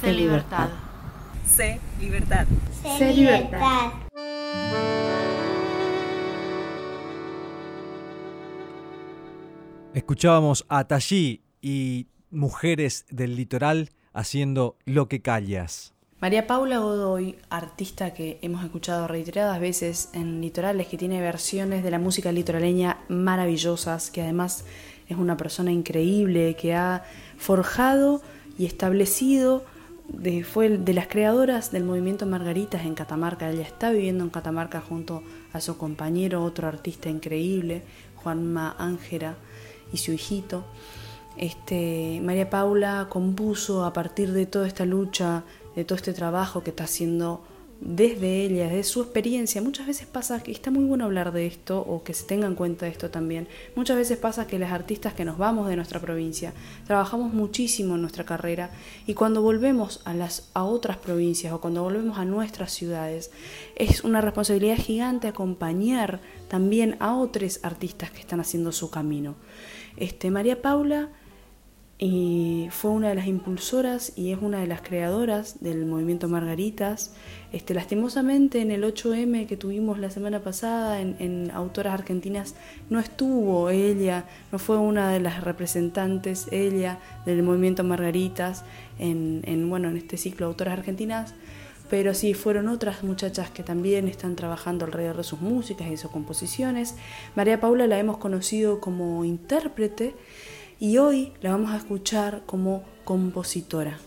Sé 0.00 0.14
libertad. 0.14 0.70
Sé 1.44 1.78
libertad. 2.00 2.46
Sé 2.96 3.12
libertad. 3.12 3.92
Escuchábamos 9.92 10.64
a 10.70 10.84
Tallí 10.84 11.42
y 11.60 12.06
Mujeres 12.30 13.04
del 13.10 13.36
Litoral 13.36 13.90
haciendo 14.14 14.78
Lo 14.86 15.06
que 15.08 15.20
callas. 15.20 15.92
María 16.18 16.46
Paula 16.46 16.78
Godoy, 16.78 17.36
artista 17.50 18.14
que 18.14 18.38
hemos 18.40 18.64
escuchado 18.64 19.06
reiteradas 19.06 19.60
veces 19.60 20.08
en 20.14 20.40
Litorales, 20.40 20.86
que 20.86 20.96
tiene 20.96 21.20
versiones 21.20 21.84
de 21.84 21.90
la 21.90 21.98
música 21.98 22.32
litoraleña 22.32 23.00
maravillosas, 23.08 24.10
que 24.10 24.22
además 24.22 24.64
es 25.08 25.18
una 25.18 25.36
persona 25.36 25.72
increíble, 25.72 26.56
que 26.56 26.74
ha 26.74 27.04
forjado 27.36 28.22
y 28.58 28.64
establecido, 28.64 29.64
de- 30.12 30.44
fue 30.44 30.68
de 30.68 30.94
las 30.94 31.06
creadoras 31.08 31.70
del 31.72 31.84
movimiento 31.84 32.26
Margaritas 32.26 32.84
en 32.84 32.94
Catamarca. 32.94 33.50
Ella 33.50 33.62
está 33.62 33.90
viviendo 33.90 34.24
en 34.24 34.30
Catamarca 34.30 34.80
junto 34.80 35.22
a 35.52 35.60
su 35.60 35.76
compañero, 35.76 36.42
otro 36.44 36.68
artista 36.68 37.08
increíble, 37.08 37.82
Juanma 38.16 38.74
Ángera, 38.78 39.36
y 39.92 39.96
su 39.96 40.12
hijito. 40.12 40.64
Este, 41.36 42.20
María 42.22 42.50
Paula 42.50 43.06
compuso 43.08 43.84
a 43.84 43.92
partir 43.92 44.32
de 44.32 44.46
toda 44.46 44.66
esta 44.66 44.84
lucha, 44.84 45.44
de 45.74 45.84
todo 45.84 45.96
este 45.96 46.12
trabajo 46.12 46.62
que 46.62 46.70
está 46.70 46.84
haciendo 46.84 47.42
desde 47.80 48.44
ella, 48.44 48.64
desde 48.64 48.84
su 48.84 49.00
experiencia. 49.02 49.62
Muchas 49.62 49.86
veces 49.86 50.06
pasa 50.06 50.42
que 50.42 50.52
está 50.52 50.70
muy 50.70 50.84
bueno 50.84 51.04
hablar 51.04 51.32
de 51.32 51.46
esto 51.46 51.80
o 51.80 52.02
que 52.02 52.12
se 52.12 52.26
tenga 52.26 52.46
en 52.46 52.54
cuenta 52.54 52.86
esto 52.86 53.10
también. 53.10 53.48
Muchas 53.74 53.96
veces 53.96 54.18
pasa 54.18 54.46
que 54.46 54.58
las 54.58 54.72
artistas 54.72 55.14
que 55.14 55.24
nos 55.24 55.38
vamos 55.38 55.68
de 55.68 55.76
nuestra 55.76 56.00
provincia 56.00 56.52
trabajamos 56.86 57.32
muchísimo 57.32 57.94
en 57.94 58.02
nuestra 58.02 58.24
carrera 58.24 58.70
y 59.06 59.14
cuando 59.14 59.42
volvemos 59.42 60.00
a 60.04 60.14
las 60.14 60.50
a 60.54 60.64
otras 60.64 60.98
provincias 60.98 61.52
o 61.52 61.60
cuando 61.60 61.82
volvemos 61.82 62.18
a 62.18 62.24
nuestras 62.24 62.72
ciudades 62.72 63.30
es 63.76 64.04
una 64.04 64.20
responsabilidad 64.20 64.76
gigante 64.76 65.28
acompañar 65.28 66.20
también 66.48 66.96
a 67.00 67.16
otros 67.16 67.60
artistas 67.62 68.10
que 68.10 68.20
están 68.20 68.40
haciendo 68.40 68.72
su 68.72 68.90
camino. 68.90 69.36
Este, 69.96 70.30
María 70.30 70.60
Paula 70.62 71.08
y 72.02 72.68
fue 72.70 72.90
una 72.92 73.10
de 73.10 73.14
las 73.14 73.26
impulsoras 73.26 74.14
y 74.16 74.32
es 74.32 74.38
una 74.40 74.60
de 74.60 74.66
las 74.66 74.80
creadoras 74.80 75.62
del 75.62 75.84
movimiento 75.84 76.28
Margaritas. 76.28 77.12
Este, 77.52 77.74
lastimosamente 77.74 78.62
en 78.62 78.70
el 78.70 78.84
8M 78.84 79.46
que 79.46 79.58
tuvimos 79.58 79.98
la 79.98 80.08
semana 80.08 80.40
pasada 80.40 81.02
en, 81.02 81.50
Autoras 81.52 81.92
Argentinas 81.92 82.54
no 82.88 83.00
estuvo 83.00 83.68
ella, 83.68 84.24
no 84.50 84.58
fue 84.58 84.78
una 84.78 85.12
de 85.12 85.20
las 85.20 85.44
representantes 85.44 86.48
ella 86.50 87.00
del 87.26 87.42
movimiento 87.42 87.84
Margaritas 87.84 88.64
en, 88.98 89.42
en, 89.44 89.68
bueno, 89.68 89.90
en 89.90 89.98
este 89.98 90.16
ciclo 90.16 90.46
Autoras 90.46 90.78
Argentinas, 90.78 91.34
pero 91.90 92.14
sí 92.14 92.32
fueron 92.32 92.68
otras 92.68 93.02
muchachas 93.02 93.50
que 93.50 93.62
también 93.62 94.08
están 94.08 94.36
trabajando 94.36 94.86
alrededor 94.86 95.18
de 95.18 95.24
sus 95.24 95.42
músicas 95.42 95.90
y 95.90 95.98
sus 95.98 96.10
composiciones. 96.10 96.94
María 97.34 97.60
Paula 97.60 97.86
la 97.86 97.98
hemos 97.98 98.16
conocido 98.16 98.80
como 98.80 99.24
intérprete 99.24 100.14
y 100.80 100.96
hoy 100.96 101.34
la 101.42 101.50
vamos 101.50 101.72
a 101.72 101.76
escuchar 101.76 102.42
como 102.46 102.82
compositora 103.04 103.98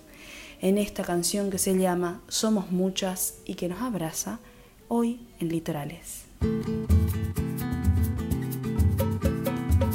en 0.60 0.80
esta 0.80 1.04
canción 1.04 1.52
que 1.52 1.60
se 1.60 1.78
llama 1.78 2.22
Somos 2.28 2.72
Muchas 2.72 3.36
y 3.46 3.54
que 3.54 3.70
nos 3.70 3.80
abraza 3.82 4.40
hoy 4.88 5.28
en 5.40 5.50
Litorales. 5.50 6.24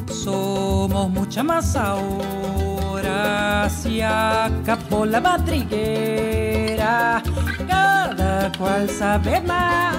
Somos 0.06 1.10
mucha 1.10 1.42
más 1.42 1.74
ahora, 1.74 3.64
acabó 3.64 5.04
la 5.04 5.20
madriguera, 5.20 7.24
cada 7.66 8.52
cual 8.52 8.88
sabe 8.88 9.40
más, 9.40 9.96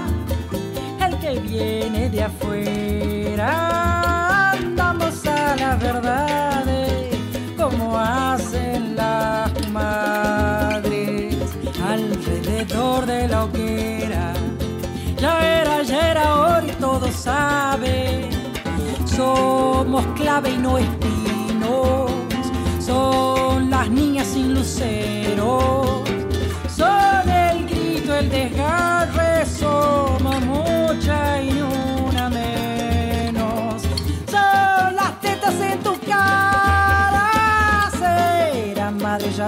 el 1.06 1.20
que 1.20 1.40
viene 1.42 2.10
de 2.10 2.24
afuera, 2.24 4.29
andamos 4.60 5.26
a 5.26 5.56
las 5.56 5.80
verdades, 5.80 7.18
como 7.58 7.98
hacen 7.98 8.96
las 8.96 9.52
madres, 9.70 11.36
alrededor 11.84 13.06
de 13.06 13.28
la 13.28 13.46
hoguera, 13.46 14.34
ya 15.18 15.62
era, 15.62 15.82
ya 15.84 16.12
era, 16.12 16.26
hoy 16.36 16.72
todo 16.80 17.12
sabe 17.12 18.30
somos 19.20 20.06
clave 20.16 20.52
y 20.52 20.58
no 20.58 20.78
espinos, 20.78 22.10
son 22.80 23.70
las 23.70 23.90
niñas 23.90 24.28
sin 24.28 24.54
lucero, 24.54 26.04
son 26.74 27.30
el 27.30 27.68
grito, 27.68 28.16
el 28.16 28.30
desgarre, 28.30 29.46
somos 29.46 30.40
mucha 30.46 31.42
y 31.42 31.59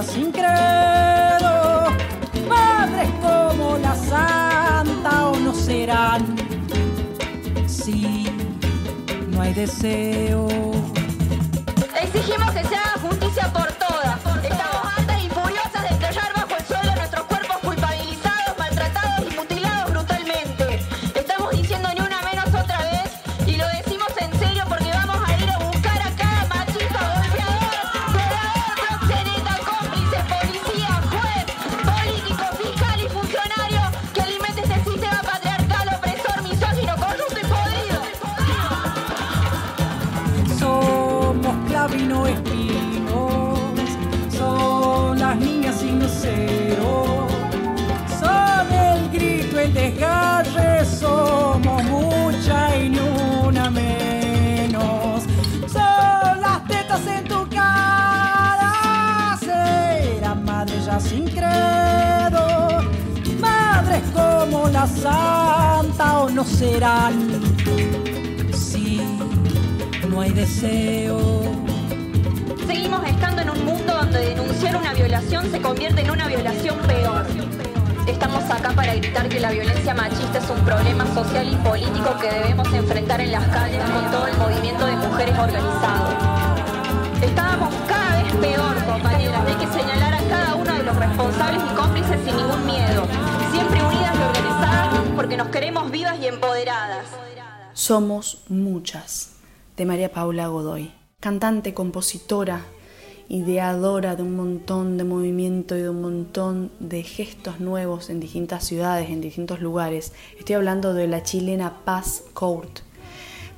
sin 0.03 0.31
credo, 0.31 1.89
madres 2.49 3.09
como 3.21 3.77
la 3.77 3.95
santa 3.95 5.27
o 5.27 5.39
no 5.39 5.53
serán. 5.53 6.35
Sí, 7.67 8.25
no 9.29 9.41
hay 9.41 9.53
deseo. 9.53 10.47
Serán. 66.51 67.41
Si 68.53 69.01
no 70.09 70.21
hay 70.21 70.31
deseo. 70.31 71.41
Seguimos 72.67 73.03
estando 73.07 73.41
en 73.41 73.49
un 73.49 73.65
mundo 73.65 73.93
donde 73.93 74.19
denunciar 74.19 74.75
una 74.75 74.93
violación 74.93 75.49
se 75.51 75.61
convierte 75.61 76.01
en 76.01 76.11
una 76.11 76.27
violación 76.27 76.77
peor. 76.87 77.25
Estamos 78.07 78.43
acá 78.49 78.71
para 78.71 78.95
gritar 78.95 79.29
que 79.29 79.39
la 79.39 79.51
violencia 79.51 79.93
machista 79.93 80.39
es 80.39 80.49
un 80.49 80.59
problema 80.65 81.05
social 81.13 81.47
y 81.51 81.55
político 81.57 82.17
que 82.19 82.29
debemos 82.29 82.71
enfrentar 82.73 83.21
en 83.21 83.31
las 83.31 83.45
calles 83.47 83.83
con 83.89 84.11
todo 84.11 84.27
el 84.27 84.37
movimiento 84.37 84.85
de 84.85 84.95
mujeres 84.97 85.37
organizado. 85.37 86.09
Estábamos 87.21 87.73
cada 87.87 88.23
vez 88.23 88.33
peor, 88.35 88.70
porque 95.21 95.37
nos 95.37 95.49
queremos 95.49 95.91
vivas 95.91 96.17
y 96.19 96.25
empoderadas. 96.25 97.05
Somos 97.73 98.41
muchas, 98.49 99.33
de 99.77 99.85
María 99.85 100.11
Paula 100.11 100.47
Godoy, 100.47 100.91
cantante, 101.19 101.75
compositora, 101.75 102.65
ideadora 103.29 104.15
de 104.15 104.23
un 104.23 104.35
montón 104.35 104.97
de 104.97 105.03
movimiento 105.03 105.77
y 105.77 105.83
de 105.83 105.91
un 105.91 106.01
montón 106.01 106.71
de 106.79 107.03
gestos 107.03 107.59
nuevos 107.59 108.09
en 108.09 108.19
distintas 108.19 108.65
ciudades, 108.65 109.11
en 109.11 109.21
distintos 109.21 109.61
lugares. 109.61 110.11
Estoy 110.39 110.55
hablando 110.55 110.95
de 110.95 111.07
la 111.07 111.21
chilena 111.21 111.85
Paz 111.85 112.23
Court. 112.33 112.79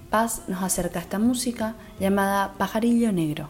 Paz 0.09 0.41
nos 0.49 0.63
acerca 0.63 0.99
a 0.99 1.03
esta 1.03 1.17
música 1.17 1.75
llamada 1.97 2.55
Pajarillo 2.57 3.13
Negro. 3.13 3.47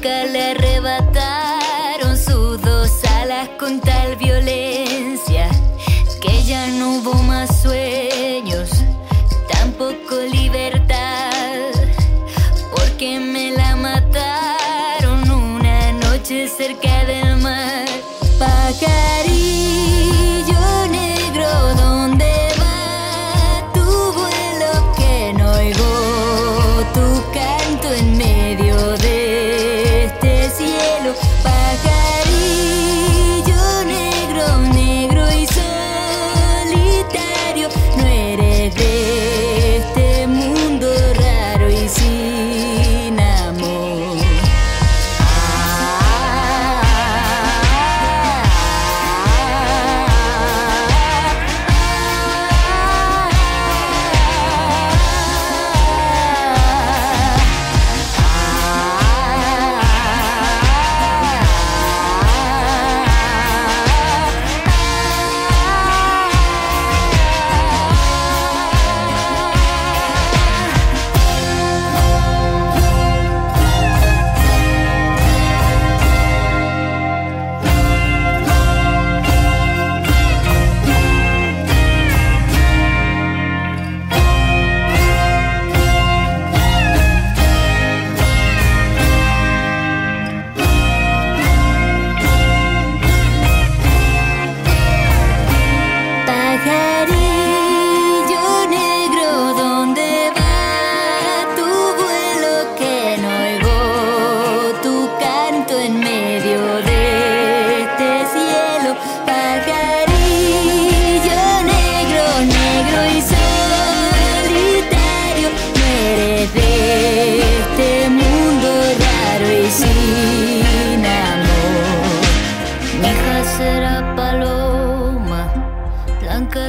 Blanca 0.00 0.24
le 0.32 0.42
arrebataron 0.52 2.16
sus 2.16 2.60
dos 2.62 2.90
alas 3.20 3.50
con 3.58 3.80
tal 3.80 4.16
violencia 4.16 5.48
que 6.22 6.42
ya 6.44 6.66
no 6.68 6.98
hubo 6.98 7.14
más 7.24 7.60
sueños, 7.60 8.09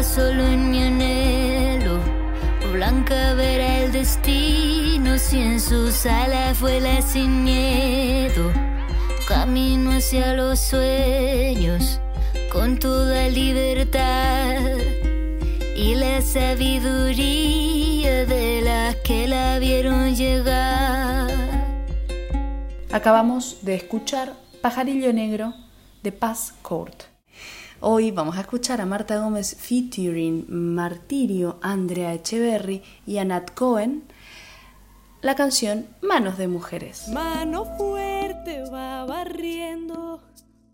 solo 0.04 0.44
en 0.44 0.72
mi 0.72 0.84
anhelo, 0.84 2.00
o 2.66 2.72
blanca 2.74 3.34
verá 3.36 3.80
el 3.80 3.92
destino 3.92 5.18
si 5.18 5.42
en 5.42 5.60
sus 5.60 6.06
alas 6.06 6.60
vuela 6.60 7.02
sin 7.02 7.44
miedo. 7.44 8.52
Camino 9.28 9.92
hacia 9.92 10.34
los 10.34 10.60
sueños 10.60 12.01
con 12.52 12.78
toda 12.78 13.30
libertad 13.30 14.78
y 15.76 15.96
la 15.96 16.22
sabiduría 16.22 16.66
de 18.26 18.62
las 18.62 18.96
que 18.98 19.28
la 19.28 19.58
vieron 19.58 20.14
llegar. 20.16 21.30
Acabamos 22.92 23.60
de 23.62 23.76
escuchar 23.76 24.34
Pajarillo 24.62 25.14
Negro 25.14 25.54
de 26.04 26.12
Paz 26.12 26.54
Court. 26.62 27.04
Hoy 27.80 28.12
vamos 28.12 28.38
a 28.38 28.42
escuchar 28.42 28.82
a 28.82 28.86
Marta 28.86 29.18
Gómez 29.18 29.56
featuring 29.58 30.46
Martirio, 30.50 31.58
Andrea 31.62 32.14
Echeverry 32.14 32.84
y 33.08 33.18
Anat 33.18 33.52
Cohen 33.54 34.04
la 35.22 35.36
canción 35.36 35.86
Manos 36.02 36.38
de 36.40 36.48
Mujeres. 36.48 37.08
Mano 37.10 37.66
fuerte 37.78 38.64
va 38.72 39.06
barriendo, 39.06 40.20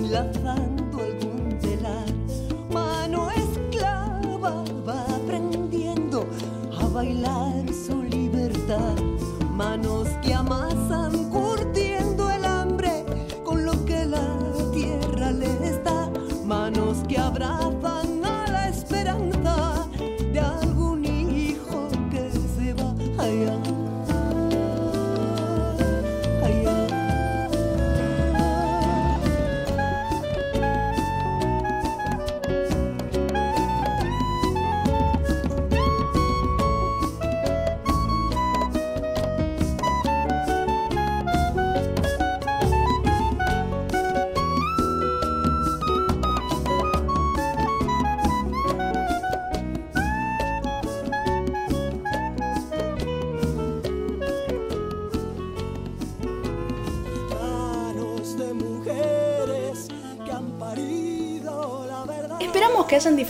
bailando 0.00 0.98
algún 0.98 1.58
telar. 1.58 2.06
Mano 2.70 3.30
esclava 3.30 4.64
va 4.86 5.00
aprendiendo 5.16 6.24
a 6.80 6.86
bailar 6.86 7.64
su 7.72 8.02
libertad. 8.04 8.96
Manos 9.52 10.08
que 10.22 10.34
amasan 10.34 11.30
curtiendo 11.30 12.30
el 12.30 12.44
hambre 12.44 13.04
con 13.44 13.64
lo 13.64 13.84
que 13.84 14.04
la 14.04 14.38
tierra 14.72 15.32
les 15.32 15.82
da. 15.82 16.10
Manos 16.44 16.98
que 17.08 17.18
abrazan 17.18 17.97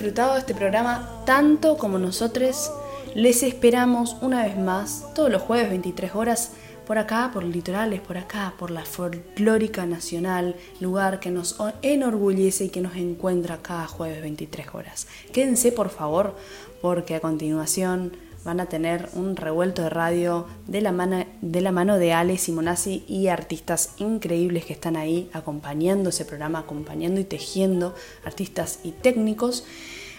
disfrutado 0.08 0.34
de 0.34 0.40
este 0.40 0.54
programa 0.54 1.22
tanto 1.26 1.76
como 1.76 1.98
nosotros. 1.98 2.72
Les 3.14 3.42
esperamos 3.42 4.16
una 4.22 4.42
vez 4.42 4.56
más 4.56 5.04
todos 5.14 5.30
los 5.30 5.42
jueves 5.42 5.68
23 5.68 6.14
horas 6.14 6.52
por 6.86 6.96
acá, 6.96 7.30
por 7.30 7.44
Litorales, 7.44 8.00
por 8.00 8.16
acá, 8.16 8.54
por 8.58 8.70
la 8.70 8.86
folclórica 8.86 9.84
nacional, 9.84 10.56
lugar 10.80 11.20
que 11.20 11.30
nos 11.30 11.58
enorgullece 11.82 12.64
y 12.64 12.68
que 12.70 12.80
nos 12.80 12.96
encuentra 12.96 13.58
cada 13.58 13.86
jueves 13.86 14.22
23 14.22 14.68
horas. 14.72 15.08
Quédense 15.30 15.72
por 15.72 15.90
favor, 15.90 16.34
porque 16.80 17.14
a 17.14 17.20
continuación 17.20 18.12
van 18.44 18.60
a 18.60 18.66
tener 18.66 19.10
un 19.12 19.36
revuelto 19.36 19.82
de 19.82 19.90
radio 19.90 20.46
de 20.66 20.80
la 20.80 20.90
mano 20.90 21.24
de, 21.42 21.60
la 21.60 21.72
mano 21.72 21.98
de 21.98 22.14
Ale 22.14 22.38
Simonazzi 22.38 23.04
y 23.06 23.28
artistas 23.28 23.94
increíbles 23.98 24.64
que 24.64 24.72
están 24.72 24.96
ahí 24.96 25.28
acompañando 25.34 26.10
ese 26.10 26.24
programa, 26.24 26.60
acompañando 26.60 27.20
y 27.20 27.24
tejiendo, 27.24 27.94
artistas 28.24 28.80
y 28.84 28.92
técnicos. 28.92 29.64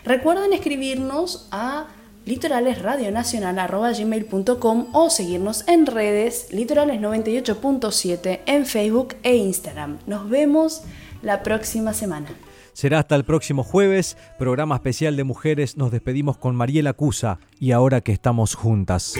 Recuerden 0.10 0.52
escribirnos 0.54 1.48
a 1.52 1.88
litoralesradionacional.gmail.com 2.26 4.88
o 4.92 5.10
seguirnos 5.12 5.68
en 5.68 5.86
redes 5.86 6.48
litorales98.7 6.52 8.40
en 8.48 8.66
Facebook 8.66 9.18
e 9.22 9.36
Instagram. 9.36 10.00
Nos 10.08 10.28
vemos 10.28 10.82
la 11.22 11.44
próxima 11.44 11.94
semana. 11.94 12.30
Será 12.74 12.98
hasta 12.98 13.16
el 13.16 13.24
próximo 13.24 13.64
jueves, 13.64 14.18
programa 14.40 14.78
especial 14.78 15.16
de 15.16 15.26
mujeres. 15.26 15.78
Nos 15.78 15.92
despedimos 15.92 16.38
con 16.38 16.56
Mariela 16.56 16.94
Cusa 16.94 17.38
y 17.60 17.72
ahora 17.72 18.02
que 18.02 18.12
estamos 18.12 18.56
juntas. 18.56 19.14